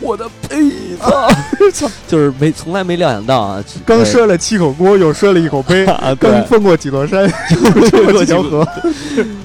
[0.00, 0.70] 我的杯
[1.70, 8.66] 子 就是没从来没料想到啊， 刚摔了七口锅，又摔了一口杯， 啊，刚，翻过几座山，又穿过几条河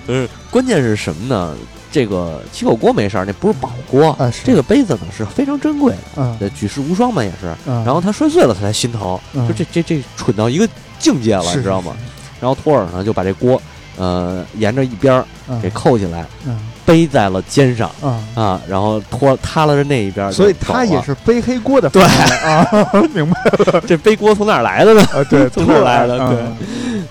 [0.08, 1.54] 嗯，关键是什么呢？
[1.92, 4.30] 这个七口锅没事儿，那不是宝锅，啊！
[4.44, 7.48] 这个杯子呢是非常珍贵的，啊，举世无双嘛也是。
[7.48, 10.68] 啊，然后他摔碎了，他才心疼，嗯就这这这蠢到一个
[11.00, 11.96] 境界了，你知道吗？？
[12.42, 13.62] 然后托尔呢就把这锅，
[13.98, 15.60] 呃，沿着一边儿嗯。
[15.62, 16.60] 给扣起来，嗯。
[16.86, 22.04] 背在了肩上啊，啊，然后拖塌了着那一边儿所以，他也是背黑锅的对。
[22.04, 22.64] 啊，
[23.14, 23.42] 明白
[23.72, 23.82] 了。
[23.88, 25.02] 这背锅从哪儿来的呢？
[25.12, 25.24] 啊？
[25.30, 26.22] 对， 从这儿来的？
[26.24, 26.44] 啊对。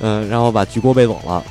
[0.01, 1.43] 嗯，然后把巨锅背走了，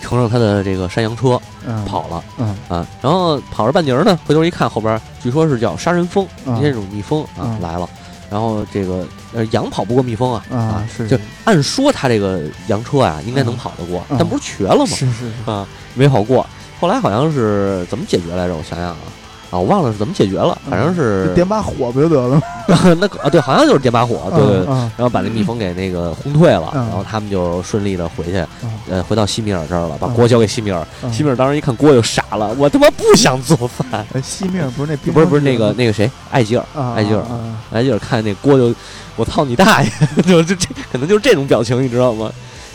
[0.00, 2.56] 乘上他的这个山羊车嗯，跑了嗯。
[2.68, 6.60] 啊，然后跑着半截儿呢，回头一看后边儿据说是叫杀人蜂，嗯。
[6.62, 7.60] 这种蜜蜂啊嗯。
[7.60, 7.88] 来了，
[8.32, 14.86] 然后这个呃羊跑不过蜜蜂啊啊，是就按说他这个羊车啊应该能嗯跑得过，嗯但不是瘸了吗？
[14.86, 16.46] 是是是，啊，没跑过。
[16.80, 18.56] 后来好像是怎么解决来着？
[18.56, 18.96] 我想想啊，
[19.52, 22.42] 啊，我忘了是怎么解决了，反正是点把火不就得了吗？
[22.98, 24.56] 那个啊，对，好像就是点把火，对对。
[24.64, 30.86] 对嗯然后把那蜜蜂给那个轰退了，嗯然后他们就顺利的回去，嗯呃，回到西米尔这儿了，把嗯锅交给西米尔。
[31.02, 34.06] 嗯西米尔当时一看锅就傻了，我他妈不想做饭。
[34.22, 38.74] 西米尔不是那冰不是不是那个那个谁，艾吉尔，啊，艾吉尔啊啊艾吉尔看那锅就，
[39.16, 39.90] 我操你大爷，
[40.26, 42.30] 就就这可能就是这种表情，你知道吗？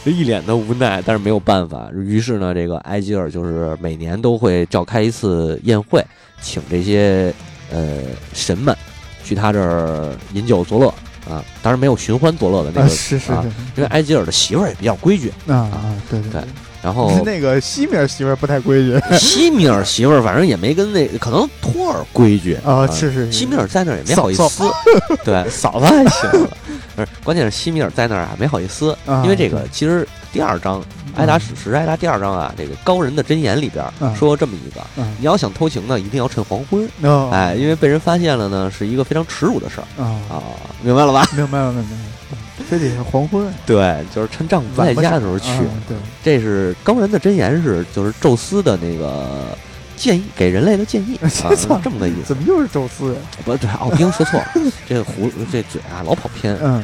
[0.06, 1.88] 就一脸的无奈，但是没有办法。
[1.94, 6.04] 于是呢，这个埃吉尔就是每年都会召开一次宴会，
[6.42, 7.34] 请这些
[7.72, 7.98] 呃
[8.34, 8.76] 神们
[9.24, 10.88] 去他这儿饮酒作乐
[11.32, 11.44] 啊。
[11.62, 13.44] 当然没有寻欢作乐的那啊个，是是啊
[13.76, 15.32] 因为埃吉尔的媳妇儿也比较规矩。
[15.48, 16.42] 啊啊，对对对
[16.80, 18.98] 然后那个西米尔媳妇儿不太规矩。
[19.18, 24.64] 西米尔媳妇儿反正也没跟那可能托尔规矩啊，是是西米尔在那儿也没好意嫂思，
[25.26, 26.30] 对， 嫂子还行，
[26.96, 30.80] 不是，关键是西米尔在那儿啊没好意思，啊因为这个其实第二章
[31.18, 33.84] 《艾达史诗》艾达第二章啊，这个高人的箴言里边
[34.16, 40.44] 说过这么一个，嗯你要想偷情呢，一定要趁黄昏，哦哎，因为被人发现了呢，是一个非常耻辱的事儿啊，啊，
[40.84, 41.28] 明白了吧？
[41.36, 42.38] 明白了明白了，
[42.70, 49.58] 非得是黄昏对，就是趁丈夫不在家的时候去，啊对，这是高人的箴言是就是宙斯的那个
[49.96, 52.28] 建议，给人类的建议 啊，操这么个意思。
[52.28, 53.20] 怎么又是宙斯呀？
[53.44, 54.48] 不对，奥丁说错了，
[54.88, 56.56] 这个胡这嘴啊老跑偏。
[56.62, 56.84] 嗯，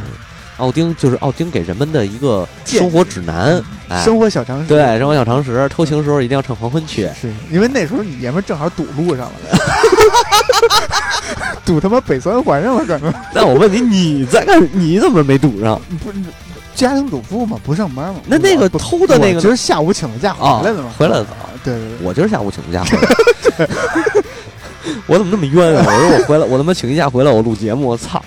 [0.58, 7.10] 奥丁就是奥丁给人们的一个生活指南，哎，生活小常识，对生活小常识，偷情时候一定要趁黄昏去。
[7.20, 9.34] 是因为那时候你爷们儿正好堵路上了，
[11.66, 14.62] 堵他妈北三环上了，可能那我问你，你在干？
[14.74, 15.82] 你怎么没堵上？
[16.04, 16.18] 不是
[16.76, 18.20] 家庭主妇嘛，不上班嘛。
[18.26, 21.30] 那那个偷的那个我今儿下午请的假啊回来的嘛，回来的早
[21.64, 23.08] 对对对，我今儿下午请的假回来。
[25.08, 25.86] 我怎么那么冤啊？
[25.86, 28.24] 我说我回来，我他妈请一假回来，我录节目，我操！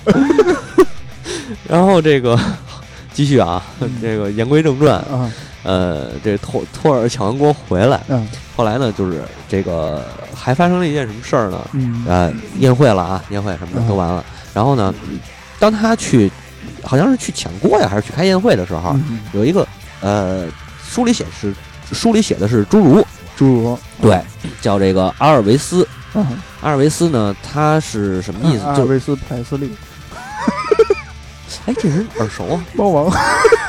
[1.69, 2.39] 然后这个
[3.13, 3.63] 继续啊，
[4.01, 5.31] 这个言归正传，啊。
[5.63, 8.29] 呃，这托托尔抢完锅回来，嗯。
[8.55, 11.61] 后来呢，就是这个还发生了一件什么事儿呢？
[11.73, 12.05] 嗯。
[12.07, 14.25] 呃，宴会了啊，宴会什么的都完了。
[14.55, 14.95] 然后呢，
[15.59, 16.31] 当他去，
[16.85, 19.67] 好像是去抢锅呀，还是去开宴会的时候，嗯，有一个
[20.01, 20.47] 呃，
[20.89, 21.53] 书里写是
[21.93, 23.05] 书里写的是侏儒，
[23.37, 23.77] 侏儒。
[24.01, 24.21] 对，
[24.61, 25.83] 叫这个阿尔维斯。
[26.13, 26.25] 啊，
[26.61, 28.61] 阿尔维斯呢，他是什么意思？
[28.61, 29.69] 就阿尔维斯派斯利
[31.67, 33.11] 哎，这人耳熟啊，猫王，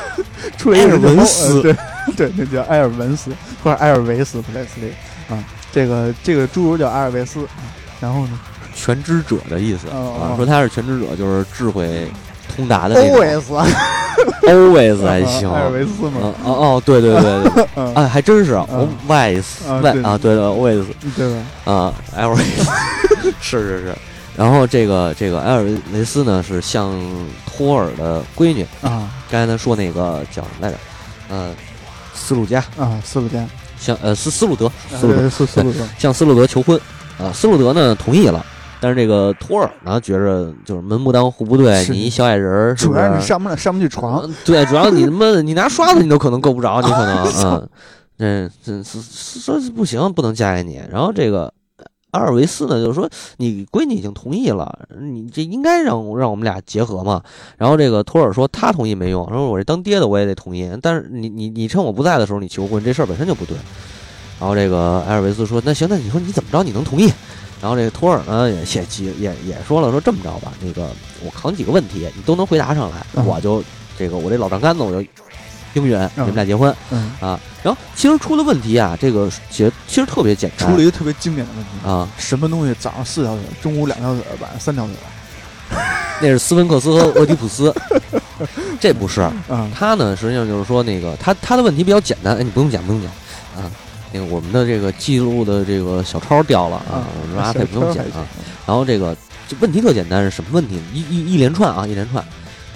[0.56, 1.56] 出了一个文斯。
[1.56, 1.76] 呃对
[2.16, 3.30] 对，那叫埃尔文斯
[3.62, 4.90] 或者埃尔维斯普莱斯利
[5.28, 7.48] 啊，这个这个侏儒叫阿尔维斯，啊
[8.00, 8.40] 然后呢？
[8.74, 12.08] 全知者的意思哦啊，哦说他是全知者，就是智慧
[12.56, 13.18] 通达的那种。
[13.20, 13.66] ，always
[14.48, 15.52] always 还行。
[15.52, 16.12] 埃尔维斯嘛。
[16.22, 18.88] 嗯，哦哦，对对对哎，还真是嗯。
[19.08, 20.02] Always 啊对。
[20.02, 20.84] 啊，对对 always
[21.16, 21.34] 对
[21.64, 21.72] 吧？
[21.72, 22.44] 啊，always。
[23.40, 23.94] 是是是。
[24.38, 26.94] 然后这个这个埃尔维斯呢是向
[27.44, 29.10] 托尔的闺女，啊。
[29.28, 30.78] 刚才他说那个叫什么来着？
[31.28, 31.52] 呃，
[32.14, 32.60] 斯鲁加。
[32.78, 33.44] 啊，斯鲁加，
[33.80, 35.18] 向呃斯斯鲁德斯鲁德。
[35.22, 36.80] 对斯斯鲁德， 向斯鲁德求婚。
[37.18, 38.46] 啊，斯鲁德呢同意了。
[38.80, 47.68] 但是这个托尔呢，觉着就是门不当户不对，你一小矮人儿，是主要是你上不了上不去床，嗯对，主要你他妈你拿刷子你都可能够不着，你可能
[48.18, 50.80] 嗯，这这是说不行，不能嫁给你。
[50.88, 51.52] 然后这个
[52.10, 57.22] 阿尔维斯呢，就是说你闺女已经同意了，你这应该让让我们俩结合嘛。
[57.56, 63.56] 然后这个托尔说他同意没用，说我这当爹的我也得同意，但是你你你趁我不在的时候你求婚，这事儿本身就不对。
[64.40, 67.12] 然后这个埃尔维斯说那行，那你说你怎么着你能同意？
[67.60, 70.88] 然后这个托尔呢也也急也也说了，说这么着吧，那个
[71.24, 73.62] 我考你几个问题，你都能回答上来，嗯我就
[73.98, 75.06] 这个我这老丈杆子我就
[75.74, 77.38] 应允你们俩结婚嗯，啊。
[77.62, 84.94] 然后其实出了问题啊，这个其实其实特别简单出了一个特别经典的问题，啊，什么东西早上四条腿，中午两条腿，晚上三条腿？
[86.20, 87.74] 那是斯芬克斯和俄狄浦斯，
[88.80, 89.32] 这不是啊
[89.74, 93.10] 他呢，实际上就是说那个他他的问题比较简单，哎，你不用讲不用讲
[93.62, 93.70] 啊，
[94.12, 98.26] 那个我们的这个记录的这个小抄掉了啊我们说阿佩不用剪小抄还啊。
[98.66, 99.14] 然后这个
[99.48, 100.80] 这问题特简单，是什么问题？
[100.94, 102.24] 一一一连串啊，一连串。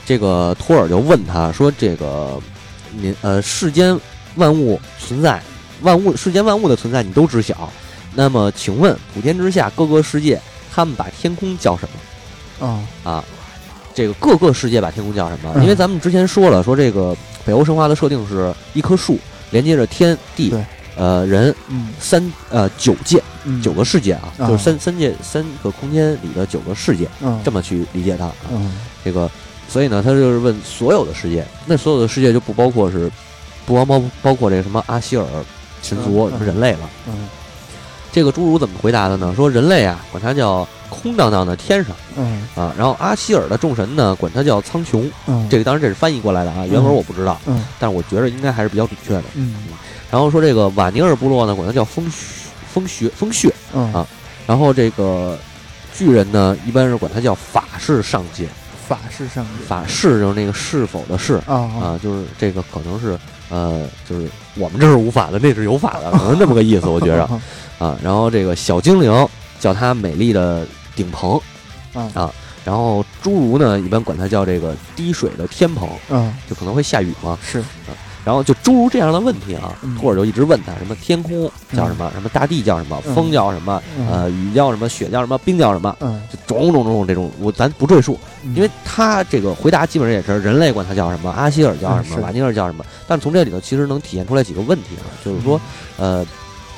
[0.05, 2.39] 这个托尔就问他说：“这个
[2.95, 3.99] 您呃，世间
[4.37, 5.43] 万物存在，
[5.83, 7.71] 万物世间万物的存在你都知晓。
[8.15, 10.41] 那么，请问普天之下各个世界，
[10.73, 13.25] 他们把天空叫什么啊啊？
[13.95, 15.53] 这个各个世界把天空叫什么？
[15.57, 19.19] 嗯因为咱们之前说了，说这个北欧神话的设定是一棵树
[19.51, 20.65] 连接着天地对，
[20.97, 28.35] 呃人嗯三呃九界嗯九个世界啊，啊就是三三界三个空间里的九个世界，嗯这么去理解它啊。
[28.51, 28.73] 嗯
[29.05, 29.31] 这个，
[29.73, 33.11] 所以呢，他就是问所有的世界，那所有的世界就不包括是，
[33.65, 35.25] 不包包包括这个什么阿希尔
[35.83, 36.91] 群族、嗯什么人类了。
[37.07, 37.27] 嗯。
[38.13, 39.33] 这个侏儒怎么回答的呢？
[39.35, 41.97] 说人类啊，管它叫空荡荡的天上。
[42.17, 42.47] 嗯。
[42.55, 45.11] 啊，然后阿希尔的众神呢，管它叫苍穹。
[45.27, 45.49] 嗯。
[45.49, 47.65] 这个当然这是翻译过来的啊，原文我不知道，嗯。
[47.79, 49.25] 但是我觉得应该还是比较准确的。
[49.33, 49.55] 嗯。
[50.11, 52.05] 然后说这个瓦尼尔部落呢，管它叫风
[52.71, 53.91] 风雪风穴，嗯。
[53.95, 54.07] 啊
[54.45, 55.39] 然后这个
[55.95, 58.47] 巨人呢，一般是管它叫法式上界，
[58.95, 61.35] 法式上界法式就是那个是否的是。
[61.47, 63.19] 啊啊，就是这个可能是
[63.51, 67.29] 呃，就是我们这是无法的，那是有法的， 可能那么个意思，我觉着
[67.79, 67.99] 啊。
[68.03, 69.29] 然后这个小精灵
[69.61, 70.67] 叫它美丽的
[70.97, 71.41] 顶棚，
[72.15, 72.33] 啊
[72.65, 77.37] 然后侏儒呢一般管它叫这个滴水的天棚，嗯就可能会下雨嘛。
[77.43, 77.63] 是
[78.25, 83.15] 然后就诸如这样的问题啊嗯，托尔就一直问他什么天空叫什么，什么大地叫什么，嗯。
[83.15, 84.09] 风叫什么，嗯。
[84.09, 86.23] 呃，雨叫什么，雪叫什么，冰叫什么，嗯。
[86.33, 88.55] 就种种种种这种，我咱不赘述，嗯。
[88.55, 92.85] 因为他这个回答基本上也是人类管他叫什么，阿希尔叫什么，瓦尼尔叫什么。
[93.07, 95.61] 但是从这里头其实能体现出来几个问题啊，就是说，
[95.97, 96.25] 呃，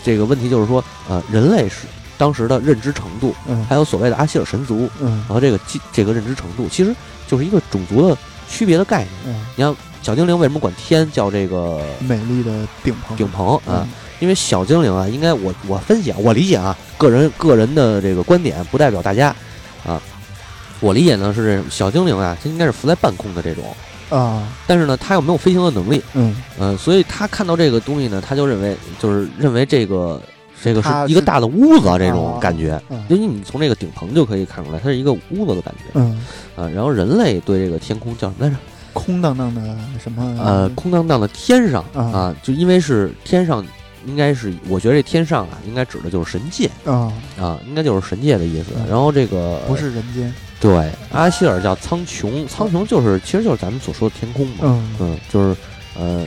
[0.02, 1.86] 这个问题就是说，呃，人类是
[2.16, 3.64] 当时的认知程度，嗯。
[3.66, 5.18] 还有所谓的阿希尔神族，嗯。
[5.26, 6.94] 然后这个基这个认知程度，其实
[7.28, 8.16] 就是一个种族的
[8.48, 9.10] 区别的概念。
[9.26, 9.46] 嗯。
[9.56, 12.52] 你像小精灵为什么管天叫这个美丽的
[12.82, 13.80] 顶棚顶棚啊？
[13.82, 13.88] 嗯
[14.20, 19.34] 因为小精灵啊，应该我我分析啊，我理解啊，个人个人的这个观点不代表大家
[19.84, 20.00] 啊。
[20.80, 23.64] 我理解呢是这小精灵啊，它应该是浮在半空的这种，
[24.08, 30.22] 啊但是呢，它又没有飞行的能力，嗯呃，所以他看到这个东西呢，他就认为就是认为这个
[30.62, 36.24] 这个是一个大的屋子这种啊感觉，嗯因为你从这个顶棚就可以看出来，它是一个屋子的感觉嗯
[36.56, 36.68] 啊。
[36.68, 38.56] 然后人类对这个天空叫什么来着？
[38.94, 39.60] 空荡荡的
[40.02, 40.22] 什么？
[40.42, 42.02] 呃，空荡荡的天上啊。
[42.02, 43.62] 啊，就因为是天上，
[44.06, 46.70] 应该是我觉得这天上啊，应该指的就是神界。
[46.86, 47.12] 啊。
[47.38, 48.70] 啊，应该就是神界的意思。
[48.76, 48.86] 嗯。
[48.88, 50.32] 然后这个不是人间。
[50.60, 54.96] 对阿希尔叫苍穹，苍穹就是其实就是咱们所说的天空嘛，嗯。
[55.00, 55.54] 嗯，就是
[55.98, 56.26] 呃，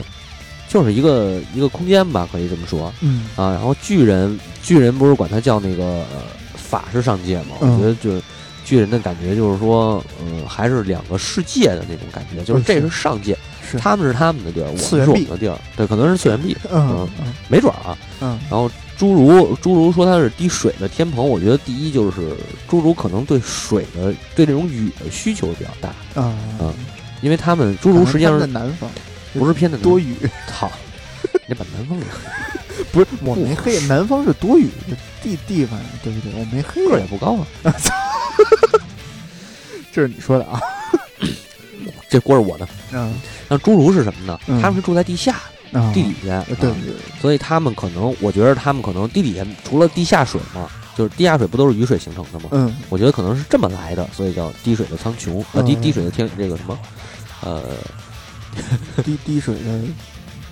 [0.68, 2.92] 就是一个一个空间吧，可以这么说。
[3.00, 3.26] 嗯。
[3.34, 3.50] 啊。
[3.50, 6.22] 然后巨人，巨人不是管它叫那个、呃、
[6.54, 7.56] 法式上界嘛？
[7.62, 8.22] 嗯我觉得就是
[8.68, 13.34] 巨人的感觉就是说，嗯、还是两个世界的那种感觉，就是这是上界，
[13.78, 17.96] 他们是他们的地儿，我们是我们的地儿，对，可能是次元壁，嗯嗯没准儿啊。
[18.20, 22.32] 嗯然后侏儒，侏儒说它是滴水的天棚，我觉得第一就是
[22.68, 25.88] 侏儒可能对水的对这种雨的需求比较大，
[26.20, 26.74] 啊嗯
[27.22, 28.90] 因为他们侏儒实际上在南方
[29.32, 30.14] 不是偏的多雨，
[30.46, 30.70] 操，
[31.46, 32.04] 你把南方给
[32.92, 36.32] 不是我没黑，南方是多雨的地地方，对不对？
[36.40, 37.46] 我没黑个儿也不高啊，
[39.92, 40.60] 这是你说的啊。
[42.08, 42.66] 这锅是我的。
[42.92, 44.38] 嗯那侏儒是什么呢？
[44.46, 45.34] 嗯他们是住在地下、
[45.72, 52.48] 啊，地底下，对对对，所以他们可能，我觉得他们可能地底下除了地下水嘛，就是地下水不都是雨水形成的吗？
[52.52, 56.78] 嗯我觉得可能是这么来的，所以叫滴水的苍穹，呃，滴嗯滴水的天，这个什么，
[57.42, 57.62] 呃，
[59.04, 59.80] 滴滴水的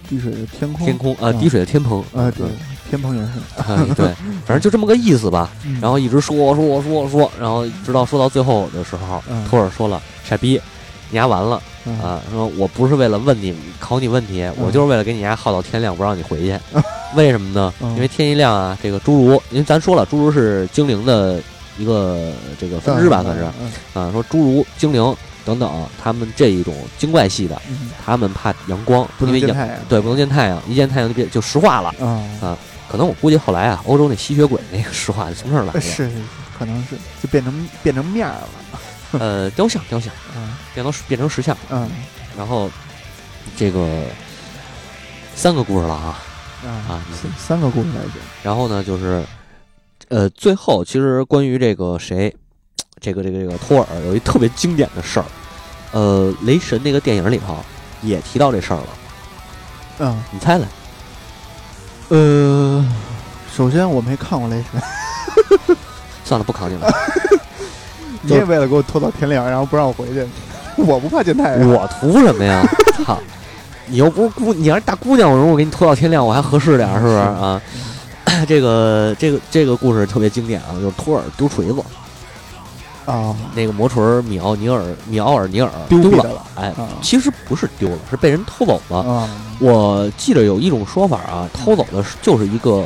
[0.09, 2.57] 滴水的天空天空，呃，嗯滴水的天棚，啊，对嗯，
[2.89, 4.07] 天蓬元帅，啊 对，
[4.45, 5.51] 反正就这么个意思吧。
[5.65, 10.61] 嗯然后一直说说说说，然后直到说到最后的时候，嗯托尔说了：“傻逼，
[11.11, 12.21] 你丫完了嗯啊！
[12.33, 16.59] 说我不是为了问你考你问题，我就是为了给你丫耗到天亮，不让你回去。
[17.15, 17.73] 为什么呢？
[17.81, 21.41] 嗯因为天一亮啊，这个侏儒，因为咱说了，侏儒是精灵的
[21.79, 23.71] 一个这个分支吧，算是嗯
[24.03, 24.11] 啊。
[24.13, 25.15] 说侏儒、精灵
[25.47, 31.89] 等等，他们这一种精怪系的，嗯，他们怕阳光，不因为阳对不能见太阳，一见太阳就变就石化了。
[32.43, 32.59] 啊，
[32.91, 36.17] 可能我估计后来啊，欧洲那吸血鬼那个石化就从这儿来的，是是是，
[36.59, 38.49] 可能是就变成变成面儿了，
[39.19, 41.89] 呃，雕像雕像啊变成变成石像，嗯。
[42.37, 42.71] 然后
[43.57, 44.03] 这个
[45.35, 46.19] 三个故事了啊
[46.65, 49.25] 啊啊，三三个故事来讲，然后呢就是
[50.09, 52.35] 呃最后其实关于这个谁，
[53.01, 55.25] 这个这个这个托尔有一特别经典的事儿，
[55.93, 57.57] 呃，雷神那个电影里头
[58.03, 58.87] 也提到这事儿了，
[59.99, 60.65] 嗯你猜猜？
[62.09, 62.85] 呃，
[63.55, 65.77] 首先我没看过雷神，
[66.25, 66.89] 算了，不考你了，
[68.23, 70.27] 你也为了给我拖到天亮，然后不让我回去，
[70.77, 72.65] 我不怕见太阳，我图什么呀？
[73.05, 73.19] 操！
[73.89, 77.61] 你又不是姑，你要是大姑娘，我说我给你拖到天亮，我还合适点儿，是不是啊？
[78.49, 81.75] 这个这个这个故事特别经典啊，就是托尔丢锤子，
[83.07, 88.99] 啊，那个魔锤米奥尼尔米奥尔尼尔丢丢了，哎啊，其实不是丢了，是被人偷走了。
[88.99, 89.29] 啊
[89.59, 92.85] 我记得有一种说法啊，偷走的是就是一个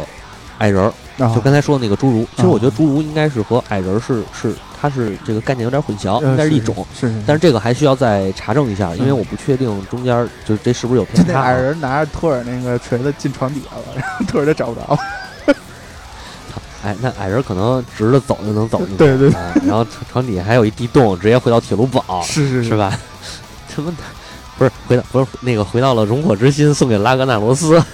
[0.59, 0.93] 矮人儿，
[1.25, 2.25] 啊，就刚才说的那个侏儒。
[2.37, 6.87] 其实我觉得啊侏儒应该是和矮人儿是是它是这个概念有点混淆，呃应该是一种。
[6.95, 11.43] 是是，但是这个还需要再查证一下，因为嗯我不确定中间儿就是这是不是有就 偏差啊。
[11.43, 14.97] 那矮人拿着托尔那个锤子进床底下了，然后托尔就找不着。
[16.83, 22.77] 哎，那矮人可能直着走就能走进去，对对对啊然后床床底下还有一地洞，直接回到铁路堡，是是是？
[22.77, 22.99] 吧？
[23.75, 23.97] 他妈的，
[24.59, 27.85] 不是回到不是那个回到了熔火之心，送给拉格纳罗斯， 啊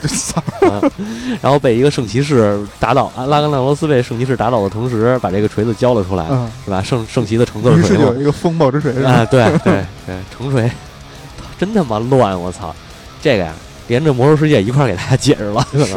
[1.41, 6.83] 然后被一个圣骑士打倒，啊拉格纳罗斯被圣骑士打倒的同时，把这个锤子交了出来，嗯，是吧？
[6.83, 8.93] 圣圣骑的橙色锤嘛有，一个风暴之锤？
[9.05, 10.71] 啊，对对对，橙锤，
[11.59, 12.75] 真他妈乱，我操！
[13.23, 13.53] 这个呀，
[13.89, 15.95] 连着魔兽世界一块儿给大家解释了，可能是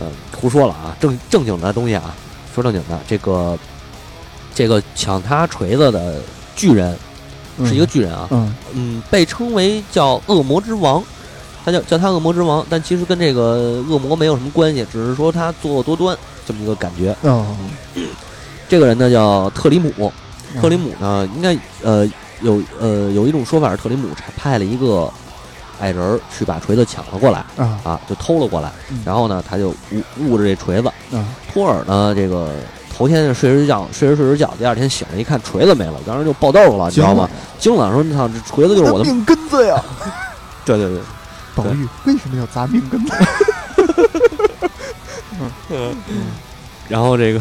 [0.00, 2.14] 嗯，胡说了啊，正正经的东西啊，
[2.54, 3.58] 说正经的，这个
[4.54, 6.16] 这个抢他锤子的
[6.56, 6.96] 巨人
[7.64, 11.02] 是一个巨人啊，嗯嗯，被称为叫恶魔之王，
[11.64, 16.16] 他叫叫他恶魔之王，但其实跟这个恶魔没有什么关系，只是说他作恶多端
[16.46, 17.14] 这么一个感觉。
[17.22, 17.46] 哦，
[18.68, 19.92] 这个人呢叫特里姆，
[20.54, 22.06] 嗯特里姆呢应该呃
[22.40, 25.12] 有呃有一种说法是特里姆派派了一个
[25.80, 30.88] 矮人儿去把锤子抢了过来啊啊，就偷了过来嗯，然后呢他就捂捂着这锤子。
[31.16, 32.54] 啊托尔呢，这个
[32.94, 37.28] 头天睡着觉，睡着睡着觉，第二天醒了一看锤子没了，当时就爆豆了，你知道吗？
[37.58, 39.82] 惊了，说你操，这锤子就是我的，命根子呀！
[40.64, 41.00] 对对对，
[41.54, 43.12] 宝玉为什么要砸命根子？
[45.70, 45.96] 嗯
[46.88, 47.40] 然后这个，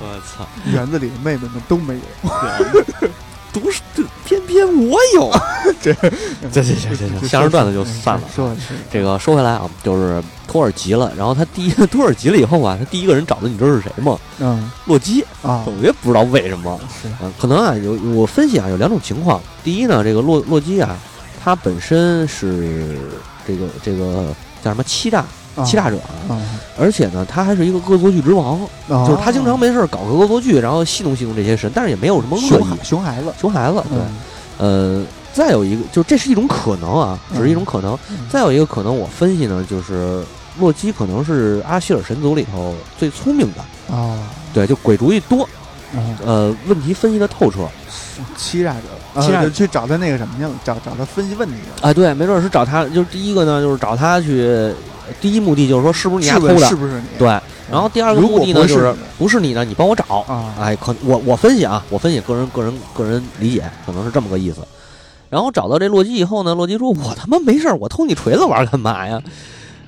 [0.00, 2.00] 我操，园子里的妹妹们都没有。
[3.52, 5.32] 都是这偏偏我有，
[5.80, 6.10] 这这
[6.50, 8.22] 这这这这相声段子就散了。
[8.34, 8.54] 说
[8.92, 14.18] 这个说回来啊，就是托尔急了，然后他第一 托尔急了以后啊，他第一个人找的你知道是谁吗？
[14.40, 16.78] 嗯洛基，啊我也不知道为什么。
[17.00, 19.40] 是嗯，可能啊有我分析啊有两种情况。
[19.62, 20.98] 第一呢，这个洛洛基啊，
[21.42, 22.98] 他本身是
[23.46, 25.28] 这个这个叫什么欺诈啊
[25.64, 25.96] 欺诈者。
[26.28, 26.42] 啊，啊，
[26.78, 29.06] 而且呢，他还是一个恶作剧之王，啊。
[29.06, 32.48] 就是他经常没事搞个恶作剧，然后戏弄戏弄这些神，但是也没有什么恶意。
[32.82, 33.22] 熊孩。
[33.22, 33.98] 子，熊孩子，对，
[34.58, 35.00] 嗯。
[35.00, 37.98] 呃，再有一个，就这是一种可能啊，只是一种可能。
[38.10, 38.26] 嗯。
[38.30, 40.22] 再有一个可能，我分析呢，就是
[40.58, 44.18] 洛基可能是阿希尔神族里头最聪明的，啊
[44.54, 45.42] 对，就鬼主意多，
[45.94, 47.68] 啊，呃，问题分析的透彻。
[48.36, 51.88] 欺诈者，欺诈者去找他那个什么去了，找找他分析问题了。
[51.88, 54.72] 啊，对，没准儿是找他，就是第一个呢，就是找他去，
[55.20, 57.06] 第一目的就是说是不是你家是不是偷的，是不是你？
[57.18, 57.28] 对，
[57.70, 64.66] 然后第二个目的呢，就是不是你呢，你帮我找，啊，哎，可我我分析啊，我分析个人个人个人理解，可能是这么个意思。
[65.28, 69.20] 然后找到这洛基以后呢，洛基说：“我他妈没事儿，我偷你锤子玩儿干嘛呀？”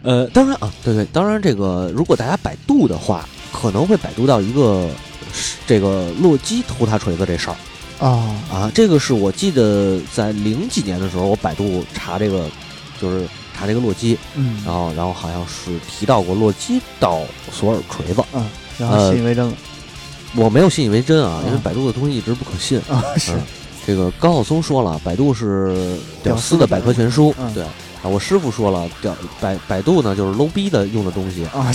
[0.02, 4.88] 呃，当然啊，对对，当然这个如果大家百度的话，可能会百度到一个
[5.32, 7.56] 是这个洛基偷他锤子这事儿
[7.98, 12.44] 啊啊，这个是我记得在零几年的时候，我百度查这个
[13.00, 13.26] 就是
[13.56, 17.20] 查这个洛基，嗯然后然后好像是提到过洛基到
[17.50, 18.46] 索尔锤子，嗯，
[18.78, 19.52] 然后信以为真了
[20.36, 22.78] 我没有信以为真啊，因为嗯百度的东西一直不可信。
[22.88, 23.40] 啊，是嗯
[23.86, 27.34] 这个高晓松说了，百度是屌丝的百科全书。
[27.38, 27.70] 嗯对啊，
[28.04, 31.44] 我师傅说了，屌百百度呢就是 low 逼的用的东西。
[31.46, 31.72] 啊，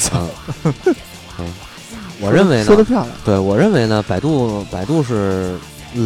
[2.21, 5.57] 我认为呢，说的漂亮，对我认为呢，百度百度是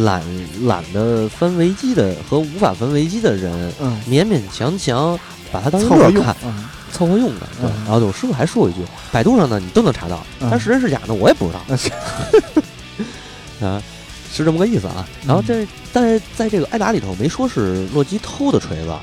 [0.04, 0.22] 懒
[0.66, 5.18] 懒得翻维基的和无法翻维基的人，嗯，勉勉强强
[5.50, 7.46] 把它当一凑合看，，嗯凑合用的。
[7.60, 8.80] 对，嗯然后我师傅还说过一句，
[9.12, 11.60] 百度上呢你都能查到，嗯但是真是假呢我也不知道。
[13.66, 13.82] 啊，
[14.32, 15.06] 是这么个意思啊。
[15.26, 18.94] 然后这，但是在这个挨打里头没说是洛基偷的锤子，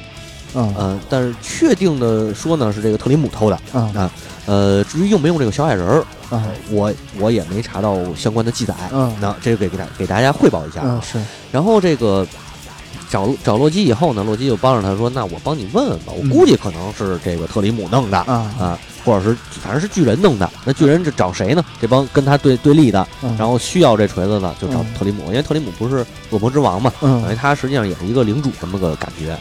[0.55, 3.59] 嗯呃，但是确定的说呢是这个特里姆偷的。
[3.73, 4.11] 啊
[4.45, 8.73] 呃，至于用没用这个小矮人儿，啊我我也没查到相关的记载。
[8.91, 10.85] 嗯那这个给给大给大家汇报一下啊。
[10.87, 11.19] 嗯是
[11.51, 12.25] 然后这个
[13.09, 21.63] 找找洛基以后呢，洛基就帮着他说：“那我帮你问问吧，我嗯估计可能是这个特里姆弄的。”啊啊，或者是反正是巨人弄的，那巨人是找谁呢？
[21.79, 29.37] 这帮跟他对对立的，嗯然后需要这锤子的就找嗯特里姆，因为特里姆不是恶魔之王嘛，等于嗯他实际上也是一个领主这么个感觉。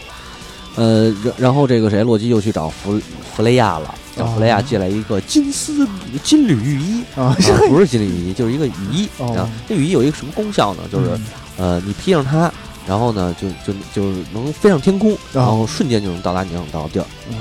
[0.76, 3.00] 呃，然然后这个谁，洛基又去找弗
[3.34, 5.86] 弗雷亚了，找弗雷亚哦借来一个金丝
[6.22, 7.02] 金缕玉衣。
[7.16, 7.36] 啊啊，
[7.68, 9.08] 不是金缕玉衣，就是一个雨衣。
[9.18, 10.82] 哦啊，这雨衣有一个什么功效呢？
[10.92, 11.10] 就是
[11.56, 12.52] 呃，你披上它，
[12.86, 17.06] 然后呢，就就就能飞上天空，然后瞬间就能到达你想到的地儿。
[17.30, 17.36] 嗯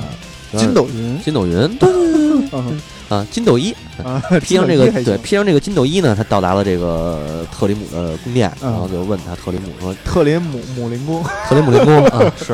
[0.56, 2.62] 筋斗云金斗云，对对对
[3.10, 12.54] 啊，筋斗衣，啊，披上这个对，披上这个金斗衣呢，他到达了这个特里姆的宫殿，嗯然后就问他特里姆说特里姆姆林宫，特里姆林宫 啊是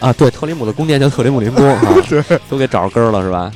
[0.00, 1.82] 啊，对，特里姆的宫殿叫特里姆林宫啊，
[2.48, 3.50] 都给找着根儿了是吧？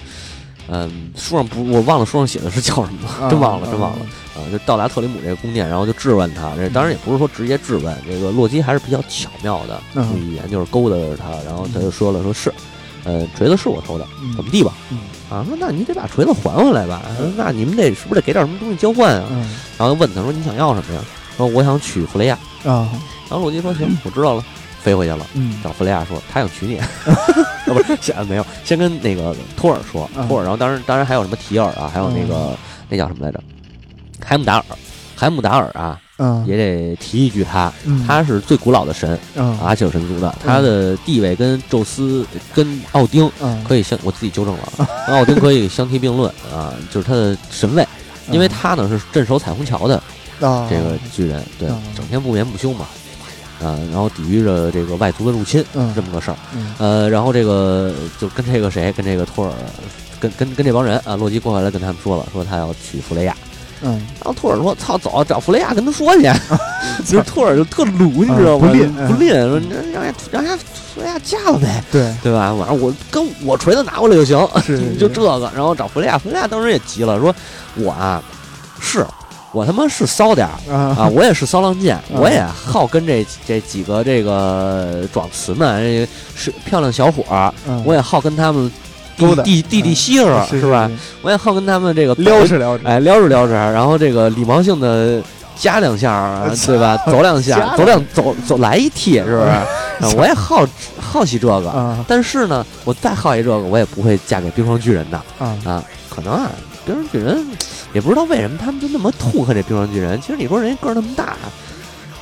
[0.69, 3.99] 嗯，书上不，我忘了书上写的是叫什么了，真忘了，真忘了。
[4.35, 6.53] 啊，就到达特里姆这个宫殿，然后就质问他。
[6.57, 12.53] 这当然也不是说直接质问，这个洛基还是比较巧妙的，嗯用语言就是勾搭着他，然后他就说了，说是，
[13.05, 14.73] 呃，锤子是我偷的，嗯怎么地吧？
[14.91, 14.99] 嗯
[15.31, 17.03] 啊，说那你得把锤子还回来吧？
[17.37, 19.27] 那你们得是不是得给点什么东西交换啊？
[19.31, 21.01] 嗯然后就问他说你想要什么呀？
[21.37, 22.39] 说我想娶弗雷亚。
[22.65, 22.89] 啊
[23.29, 24.45] 然后洛基说行，我知道了，
[24.83, 25.27] 飞回去了。
[25.35, 25.61] 嗯。
[25.63, 26.89] 找弗雷亚说他想娶你， 啊
[27.67, 30.27] 不是先没有，先跟那个托尔说，嗯。
[30.29, 32.57] 托尔，然后当然当然还有什么提尔啊，还有那个
[32.89, 33.41] 那叫什么来着，
[34.25, 34.65] 海姆达尔，
[35.17, 39.59] 海姆达尔啊，嗯也得提一句他，嗯他是最古老的神，嗯。
[39.61, 43.63] 阿切尔神族的，他的地位跟宙斯跟奥丁嗯。
[43.65, 44.73] 可以相，我自己纠正了，
[45.07, 47.87] 跟奥丁可以相提并论啊，就是他的神位，
[48.31, 49.97] 因为他呢是镇守彩虹桥的
[50.41, 52.87] 啊这个巨人，对啊，整天不眠不休嘛，
[53.63, 56.37] 啊，然后抵御着这个外族的入侵，嗯这么个事儿。
[56.55, 59.53] 嗯呃，然后这个就跟这个谁，跟这个托尔，
[60.19, 63.37] 跟跟跟这帮人啊，洛基过来跟他们说了，说他要娶弗雷亚。
[63.85, 66.23] 嗯然后托尔说：“操，走，啊找弗雷亚跟他说去。
[67.05, 70.57] ”就是托尔就特鲁，你知道不吝嗯不吝，说你让人让人家
[70.95, 72.55] 弗雷亚嫁了呗，对对吧？
[72.55, 74.39] 晚上我跟我锤子拿过来就行，
[74.97, 75.51] 就这个。
[75.53, 77.35] 然后找弗雷亚，弗雷亚当时也急了，说
[77.75, 78.23] ：“我啊，
[78.81, 79.05] 是
[79.53, 88.71] 我他妈是骚点儿。”啊，啊我也是骚浪贱，嗯我也好跟这这几个这个壮词们，这是漂亮小伙儿，嗯我也好跟他们
[89.17, 90.91] 弟弟弟弟媳妇儿是是吧？？
[91.21, 95.23] 我也好跟他们这个撩着撩着哎撩着撩着，然后这个礼貌性的
[95.55, 96.97] 加两下对吧？
[97.07, 99.49] 走两下，走两走走来一踢，是不是？
[99.49, 99.65] 啊
[100.17, 100.67] 我也好
[100.99, 105.17] 好奇这个，啊但是呢，我再好奇这个，我也不会嫁给冰霜巨人的。
[105.39, 106.51] 啊啊，可能啊，
[106.85, 107.47] 冰霜巨人
[107.93, 110.21] 也不知道为什么他们就那么痛恨这冰霜巨人。
[110.21, 111.37] 其实你说人家个儿那么大，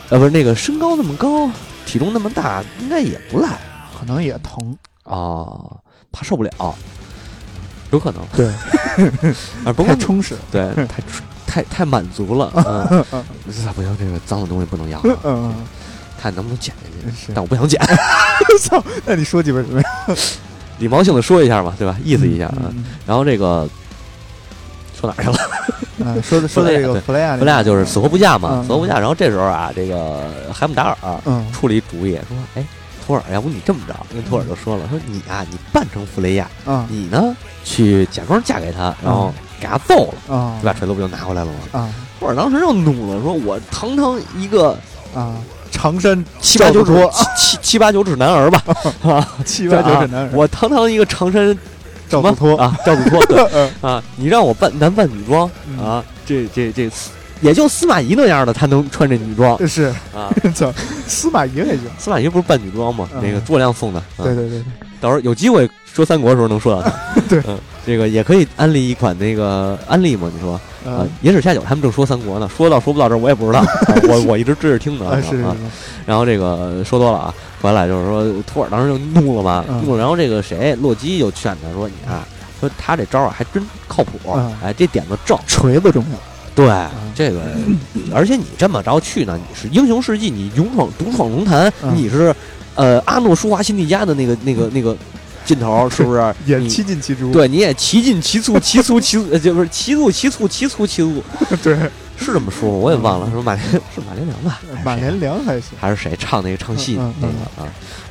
[0.08, 1.50] 呃，不是那个身高那么高，
[1.86, 3.58] 体重那么大，应该也不赖
[3.98, 5.76] 可能也疼，哦，
[6.12, 6.50] 怕受不了，
[7.90, 8.22] 有可能。
[8.36, 8.46] 对，
[9.64, 11.02] 啊，不过太充实，对，太
[11.46, 13.04] 太太满足了， 嗯，
[13.46, 15.54] 这不行，这个脏的东西不能要啊， 嗯，
[16.20, 17.80] 看能不能捡进去，但我不想捡，
[18.60, 19.88] 操，那你说几本什么呀？
[20.78, 21.96] 礼貌性的说一下嘛，对吧？
[22.04, 22.72] 意思一下啊。
[22.74, 22.84] 嗯。
[23.06, 23.68] 然后这个
[25.00, 26.22] 说哪儿去了？
[26.22, 28.64] 说的 说的这个对弗雷亚，弗雷亚就是死活不嫁嘛，嗯。
[28.64, 28.98] 死活不嫁。
[28.98, 31.46] 然后这时候啊，这个海姆达尔嗯。
[31.52, 32.64] 出了一主意，说：“哎，
[33.06, 37.34] 托尔，要不你这么着？”跟托尔就说了：“说你啊，你扮成弗雷亚，啊你呢
[37.64, 41.58] 去假装嫁给他，然后给他揍了，啊你把锤子不就拿回来了吗？
[41.80, 41.88] 啊？”
[42.20, 44.76] 托尔当时就怒了，说：“我堂堂一个
[45.14, 45.34] 啊，
[45.70, 48.62] 长山七八九七七七八九指男儿吧，
[49.02, 51.56] 啊， 七八九指男儿， 我堂堂一个长山
[52.10, 56.90] 赵子托啊，赵子托，对 嗯啊，你让我扮男扮女装嗯啊，这这这，
[57.40, 59.84] 也就司马懿那样的他能穿这女装是，
[60.14, 60.28] 啊。
[60.54, 60.72] 操，
[61.06, 63.08] 司马懿还行，司马懿不是扮女装吗？
[63.14, 64.02] 嗯那个诸葛亮送的。
[64.18, 64.62] 嗯对对对，
[65.00, 67.20] 到时候有机会说三国的时候能说到他。
[67.28, 67.56] 对嗯，
[67.86, 70.30] 这个也可以安利一款那个安利嘛？
[70.34, 70.60] 你说啊
[71.00, 73.66] 嗯，野史下酒他们正说三国呢，说到说不到这儿我也不知道，啊
[74.08, 75.56] 我我一直追着听的啊是是啊。
[76.06, 79.84] 然后这个说多了啊，回来就是说托尔当时就怒了嘛，嗯。
[79.84, 79.98] 怒了。
[79.98, 82.26] 然后这个谁洛基就劝他说：“你啊，
[82.58, 84.52] 说他这招啊还真靠谱，嗯。
[84.62, 85.38] 哎，这点子正。
[85.46, 86.18] 锤子重要，
[86.54, 86.66] 对，
[87.14, 87.40] 这个，
[88.14, 91.94] 而且你这么着去呢，你是英雄事迹，你勇闯独闯龙潭，嗯。
[91.94, 92.34] 你是
[92.74, 94.96] 呃阿诺舒华辛蒂加的那个那个那个
[95.44, 96.34] 劲头， 是不是？
[96.46, 101.22] 也你七进七出，对，你也七进骑卒骑卒骑卒，呃就是骑卒骑卒骑卒骑卒，
[101.62, 101.76] 对，
[102.20, 102.76] 是这么说吗？
[102.76, 104.60] 我也忘了，说马连是马连良吧？
[104.84, 107.66] 马连良还行，还是谁唱那个唱戏那个啊？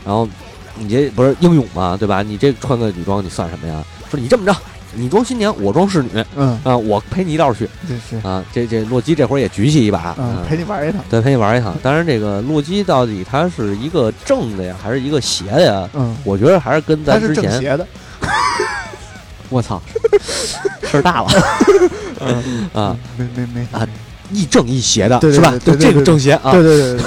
[0.05, 0.27] 然后
[0.75, 2.21] 你这不是英勇嘛，对吧？
[2.21, 3.83] 你这穿个女装，你算什么呀？
[4.09, 4.55] 说你这么着，
[4.95, 8.43] 你装新娘，我装侍女嗯，啊，我陪你一道去这是，啊。
[8.51, 11.75] 这这洛基这会儿也举起一把，嗯，陪你玩一趟，对，陪你玩一趟。
[11.83, 15.89] 当然，这个洛基到底他是一个正的呀，还是一个邪的呀？
[15.93, 17.85] 嗯，我觉得还是跟咱之前，正邪的，
[19.49, 19.81] 我操，
[20.89, 21.27] 事儿大了。
[22.21, 22.69] 嗯。
[22.73, 23.67] 啊！，没没没。
[23.71, 23.87] 啊
[24.31, 25.51] 亦正亦邪的是吧？
[25.65, 26.51] 就这个正邪啊。
[26.51, 26.61] 对。
[26.61, 27.05] 对对对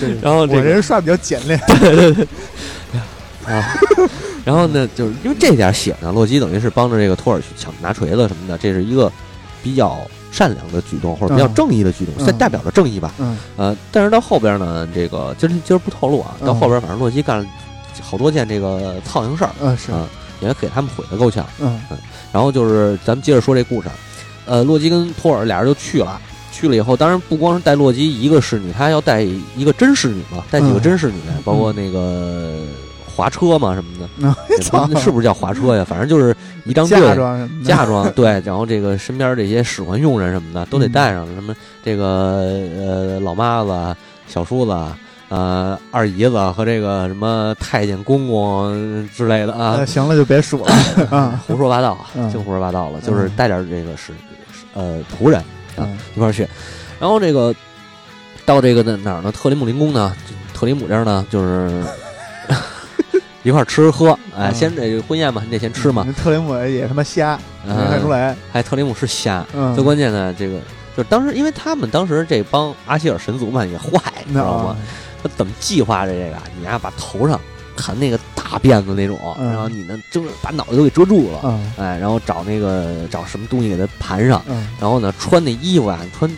[0.14, 2.26] 对，然后这个我这人刷比较简练， 对对对。
[3.46, 3.74] 啊，
[4.44, 9.10] 然后呢，就是因为这点血呢，洛基等于是帮着这个托尔去抢拿锤子什么的，这是一个
[9.62, 9.98] 比较
[10.30, 13.12] 善良的举动，或者比较嗯正义的举动，嗯算代表着正义吧。
[13.18, 13.38] 嗯。
[13.56, 16.60] 呃，但是到后边呢，这个今儿今儿不透露啊，到嗯。
[16.60, 17.46] 后边反正洛基干了
[18.02, 20.06] 好多件这个操心事儿，嗯是，啊
[20.40, 21.44] 也给他们毁的够呛。
[21.60, 21.80] 嗯
[22.32, 23.88] 然后就是咱们接着说这故事，
[24.46, 26.20] 呃，洛基跟托尔俩人就去了。
[26.50, 32.62] 去了以后，当然不光是带洛基一个侍女，他还要带一个真侍女嘛，带几个嗯真侍女来，包括那个
[33.06, 35.84] 滑车嘛什么的，嗯也不是不是叫滑车呀？
[35.88, 44.76] 反正就是一张队嫁妆嫁妆对，然后这个身边这些使唤佣人什么的都得带上，什么这个呃老妈子、小叔子。
[45.28, 50.74] 呃，二姨子和这个什么太监公公之类的啊呃，行了就别说了
[51.16, 54.12] 啊， 胡说八道，嗯净胡说八道了，就是嗯带点这个是
[54.74, 55.38] 呃仆人
[55.76, 56.48] 啊嗯一块儿去，
[56.98, 57.54] 然后这个
[58.46, 59.30] 到这个那哪儿呢？
[59.30, 60.14] 特里姆林宫呢？
[60.54, 61.84] 特里姆这儿呢，就是
[63.44, 70.58] 一块儿吃喝，哎，嗯先这婚宴嘛，你得先吃嘛，特里姆也他妈瞎，没看出嗯，来，还特里姆是瞎，嗯，最关键呢这个
[70.96, 74.76] 就是当时，因为他们当时这帮阿希尔神族嘛也坏，你知道吗？
[75.22, 76.36] 他怎么计划的这个？
[76.36, 76.42] 啊？
[76.58, 77.40] 你呀、把头上
[77.76, 79.48] 盘那个大辫子那种，嗯。
[79.52, 81.72] 然后你呢遮把脑袋都给遮住了，嗯。
[81.76, 84.68] 哎，然后找那个找什么东西给它盘上，嗯。
[84.80, 86.30] 然后呢穿那衣服啊，穿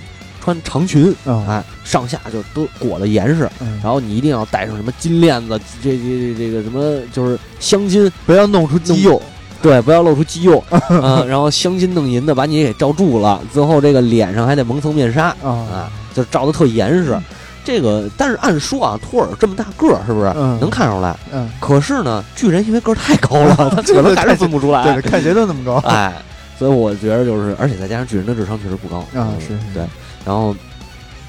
[0.43, 1.47] 穿长裙，嗯。
[1.47, 3.49] 哎，上下就都裹得严实。
[3.61, 9.21] 嗯，然后你一定要带上什么金链子，这这这这个什么就是镶金，不要弄出肌肉，
[9.63, 17.19] 对，不要露出肌肉啊、 然后镶金弄银的把你给罩住了，最后这个脸上还得蒙层面纱啊啊，就罩得特严实。
[17.65, 20.59] 这个，但是按说啊，托尔这么大个儿，是不是、嗯。
[20.61, 21.17] 能看出来？
[21.33, 24.83] 嗯，可是呢，巨人因为个儿太高了， 他可能还是分不出来。
[24.85, 26.13] 对，看谁都那么高， 哎，
[26.59, 28.99] 所以我觉得就是，而且再加上巨人的智商确实不高。
[28.99, 29.85] 啊嗯是是对，
[30.25, 30.55] 然后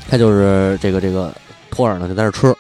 [0.10, 1.32] 他就是这个这个
[1.70, 2.56] 托尔呢就在这儿吃，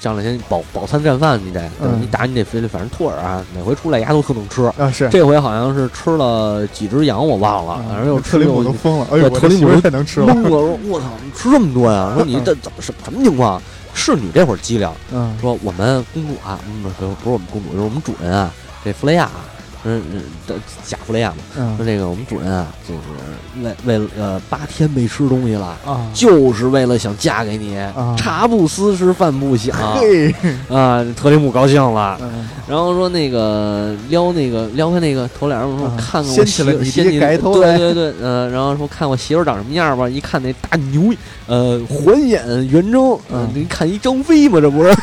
[0.00, 4.64] 上来先饱饱餐战饭，你得，嗯你打你得非得，反正托尔啊，每回出来牙都特能吃。
[4.78, 12.12] 啊是，这回好像是吃了几只羊，我忘了，反正又吃特林姆又都疯了，哎呦，特里姆太能吃了，懵了，说我操，你吃这么多呀？
[12.14, 13.60] 说你这怎么什什么情况？
[13.94, 18.52] 是女这会儿机灵，嗯说我们公主啊，嗯不是不是我们公主，就是我们主人啊，
[18.84, 19.42] 这弗雷亚啊，
[19.84, 20.54] 嗯嗯，的
[20.84, 25.76] 假弗雷亚嘛，说嗯这个我们主人啊，就是为为了呃八天没吃东西了。
[25.86, 28.14] 啊，就是为了想嫁给你，啊。
[28.18, 29.76] 茶不思吃饭不想。
[29.94, 30.34] 嘿，
[30.68, 31.04] 啊！
[31.16, 32.48] 特里姆高兴了，嗯。
[32.68, 37.78] 然后说那个撩那个撩开那个头帘儿，说啊看看我掀起媳妇掀起盖头来。
[37.78, 41.14] 对对对，呃，然后说看我媳妇儿长什么样吧，一看那大牛，
[41.46, 43.48] 呃， 环眼圆睁，嗯。
[43.54, 44.94] 你看一张飞嘛，这不是？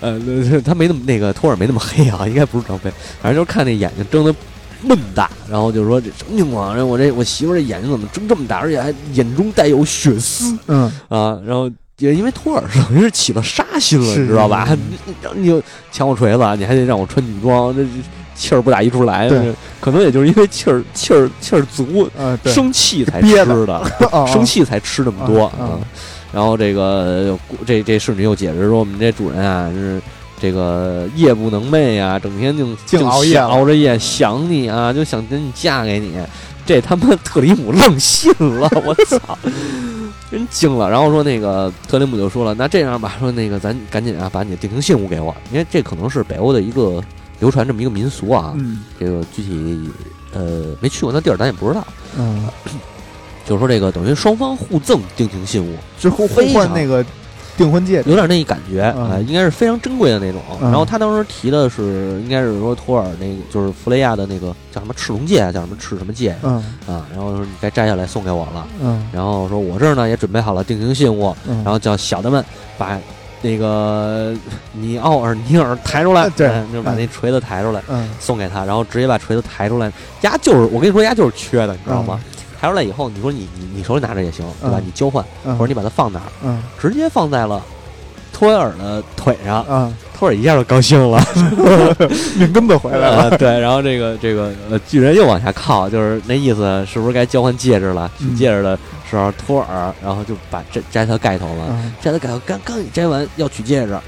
[0.00, 2.90] 呃，那 他没那么那个托尔没那么黑啊，应该不是张飞，
[3.22, 4.34] 反正就是看那眼睛睁得
[4.82, 6.74] 闷大，然后就说这什么情况？
[6.74, 11.38] 这我这我媳妇儿这眼睛怎么睁这么大，而且还眼中带有血丝嗯啊？
[11.46, 14.66] 然后也因为托尔是 等于是起了杀心了，你知道吧？
[14.66, 17.88] 是你你你就抢我锤子，你还得让我穿女装，这这
[18.34, 22.08] 气儿不打一处来，对可能也就是因为气儿气儿气儿足，
[22.46, 25.76] 生气才憋吃的生气才吃这么多啊
[26.32, 30.00] 然后这个这这侍女又解释说，我们这主人啊是
[30.40, 36.14] 这个夜不能寐啊，整天就净就熬夜熬着夜想你啊，就想跟你嫁给你。
[36.66, 39.18] 这他妈特里姆愣信了， 我操！
[40.30, 47.02] 真惊了，然后说那个特里姆就说了，那这样吧，说那个咱赶紧啊，把你的定情信物给我，因为这可能是北欧的一个
[47.40, 49.90] 流传这么一个民俗啊，嗯这个具体
[50.32, 51.84] 呃没去过那地儿，咱也不知道。
[52.16, 52.46] 嗯，
[53.50, 57.04] 就是说这个等于双方互赠定情信物，之后互换那个
[57.56, 60.40] 订婚戒指，有点那一感觉，嗯呃，应该是非常珍贵的那种。
[60.62, 68.64] 嗯然后他当时提的是，应该是说托尔那个就是弗雷亚的那个叫什么赤龙戒啊，叫什么赤什么戒嗯啊，然后说你该摘下来送给我了。
[68.80, 72.44] 嗯然后说我这儿呢也准备好了定情信物，嗯，然后叫小的们
[72.78, 72.96] 把
[73.42, 74.32] 那个
[74.72, 77.82] 尼奥尔尼尔抬出来，呃对哎就把那锤子抬出来。
[77.88, 82.20] 嗯送给他，然后直接把锤子抬出来，丫就是我跟你说，丫就是缺的，你知道吗？
[82.60, 84.76] 抬出来以后，你说你你你手里拿着也行，对吧？
[84.78, 86.62] 嗯你交换，嗯，或者你把它放哪儿，嗯。
[86.78, 87.62] 直接放在了
[88.32, 91.22] 托尔的腿上，啊，托尔一下就高兴了，
[92.38, 98.10] 命根子回来了，呃对，然后这个这个呃巨人又往下靠，就是那意思，是不是该交换戒指了？
[98.18, 98.78] 取嗯戒指的
[99.08, 101.92] 时候，托尔然后就把摘摘他盖头了，嗯。
[102.00, 103.98] 摘他盖头，刚刚一摘完要取戒指，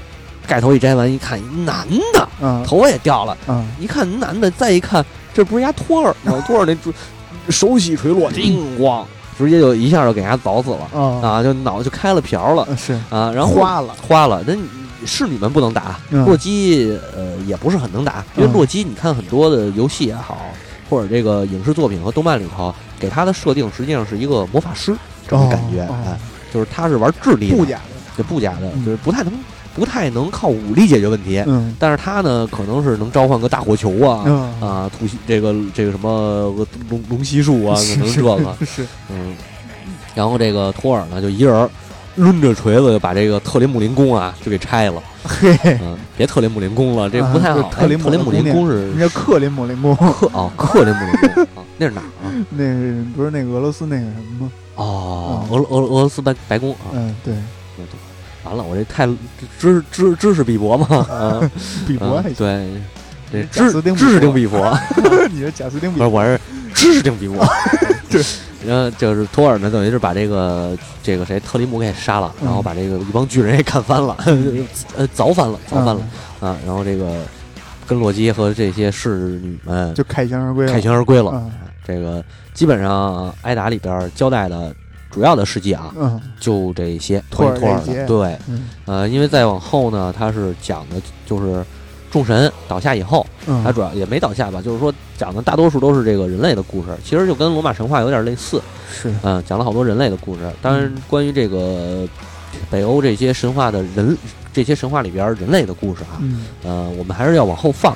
[0.47, 2.63] 盖头一摘完一看，一男的嗯。
[2.63, 3.35] 头也掉了。
[3.47, 3.67] 嗯。
[3.79, 5.03] 一看男的，再一看，
[5.33, 6.43] 这不是丫托尔吗？
[6.47, 6.93] 托尔那主
[7.49, 9.03] 手起锤落，叮咣，
[9.37, 10.87] 直接就一下就给人家凿死了。
[10.93, 11.21] 啊。
[11.21, 11.43] 啊！
[11.43, 12.67] 就脑就开了瓢了。
[12.77, 12.93] 是。
[13.09, 13.31] 啊！
[13.33, 14.63] 然后花了，花了，那你
[15.05, 16.25] 侍女们不能打，嗯。
[16.25, 20.45] 洛基呃也不是很能打，因为嗯洛基你看很多的游戏也好，
[20.89, 24.95] 或者这个影视作品和动漫里头给他的设定实际上是一个魔法师
[25.27, 25.87] 这种感觉，哦。
[25.89, 26.17] 哦哎，
[26.53, 29.33] 就是他是玩智力的，不假的，就不假的，嗯就是不太能
[29.75, 31.75] 不太能靠武力解决问题，嗯。
[31.79, 34.23] 但是他呢可能是能召唤个大火球啊。
[34.25, 34.61] 嗯。
[34.61, 39.35] 啊，吐息这个这个什么呃龙龙息术啊，可是能这个，是嗯，
[40.15, 41.69] 然后这个托尔呢，就一人儿
[42.15, 47.63] 抡着锤子就把这个特林姆林宫啊就给拆了，嘿，嗯，别特林姆林宫了，这啊不太好。
[47.71, 52.29] 特林特林姆林宫是那叫克林姆林宫，克哦，克林姆林宫啊，那是哪儿啊？
[52.51, 54.51] 那是不是那个俄罗斯那个什么吗？
[54.75, 57.41] 哦，俄罗俄罗俄罗斯白白宫啊，嗯，对，啊，
[58.53, 59.07] 完了，我这太
[59.59, 61.51] 知知知识比伯嘛啊，
[61.87, 62.85] 比伯还嗯
[63.31, 64.79] 对，这贾斯汀比知知识伯定比佛
[65.33, 66.39] 你是贾斯汀比不是我是
[66.73, 67.43] 知识定比伯。
[68.09, 68.23] 对，
[68.65, 74.15] 然后就是托尔呢，等于是把这个这个谁特里姆给杀了，然后嗯把这个一帮巨人给干翻了，
[74.95, 76.01] 呃，凿翻了，凿翻了
[76.41, 76.57] 嗯啊！
[76.65, 77.23] 然后这个
[77.87, 80.71] 跟洛基和这些侍女们就凯旋而归了。
[80.71, 81.31] 凯旋而归了。
[81.33, 81.51] 嗯
[81.85, 82.23] 这个
[82.53, 84.73] 基本上挨打里边交代的
[85.13, 88.07] 主要的事迹啊，嗯就这些托尔托尔的。
[88.07, 90.95] 对，嗯呃，因为再往后呢，他是讲的
[91.25, 91.63] 就是
[92.11, 98.61] 众神倒下以后，嗯，他主要也没倒下吧，就是说讲的大多数都是这个人类的故事，其实就跟罗马神话有点类似。
[98.91, 100.41] 是嗯，讲了好多人类的故事。
[100.61, 102.07] 当然，关于这个
[102.69, 104.17] 北欧这些神话的人，
[104.51, 107.95] 这些神话里边人类的故事啊，嗯呃，我们还是要往后放。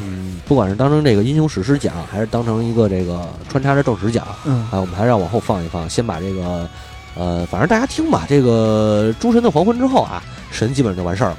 [0.00, 6.68] 嗯，不管是当成这个英雄史诗奖，还是当成一个这个穿插着正史奖，嗯啊，我们还是要往后放一放，先把这个，
[7.14, 8.26] 呃，反正大家听吧。
[8.28, 11.36] 这个诸神的黄昏之后啊，神基本上就完事儿了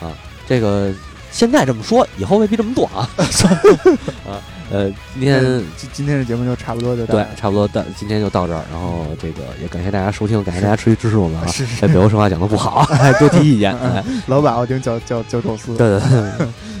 [0.00, 0.12] 啊。
[0.46, 0.92] 这个
[1.30, 3.08] 现在这么说，以后未必这么做啊。
[4.28, 4.40] 啊，
[4.72, 11.46] 呃，今天嗯今今天的节目就差不多就到对，差不多到今天就到这儿，然后这个也感谢大家收听，感谢大家持续支持我们啊。
[11.52, 13.76] 是哎，北欧神话讲的不好， 哎多提意见。
[13.76, 15.76] 哎， 老把奥丁叫叫叫宙斯。
[15.76, 16.20] 对对对。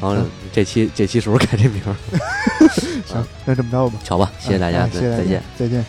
[0.00, 0.16] 后
[0.50, 1.92] 这期这期是不是改这名儿？
[3.06, 3.98] 行，那这么着吧。
[4.02, 5.84] 瞧吧，谢谢大家，再见。，再见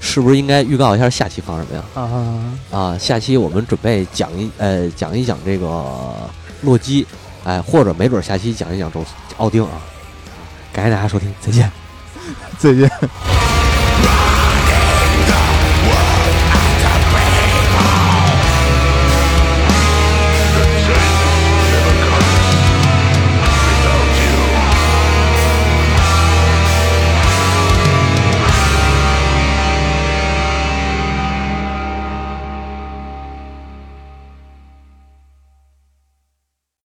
[0.00, 1.84] 是不是应该预告一下下期放什么呀？
[1.94, 2.78] 啊！
[2.78, 5.66] 啊，下期我们准备讲一呃讲一讲这个
[6.60, 7.06] 洛基，
[7.44, 9.80] 哎，或者没准下期讲一讲宙斯奥丁啊。
[10.72, 11.70] 感谢大家收听，再见。
[12.58, 12.90] 再见。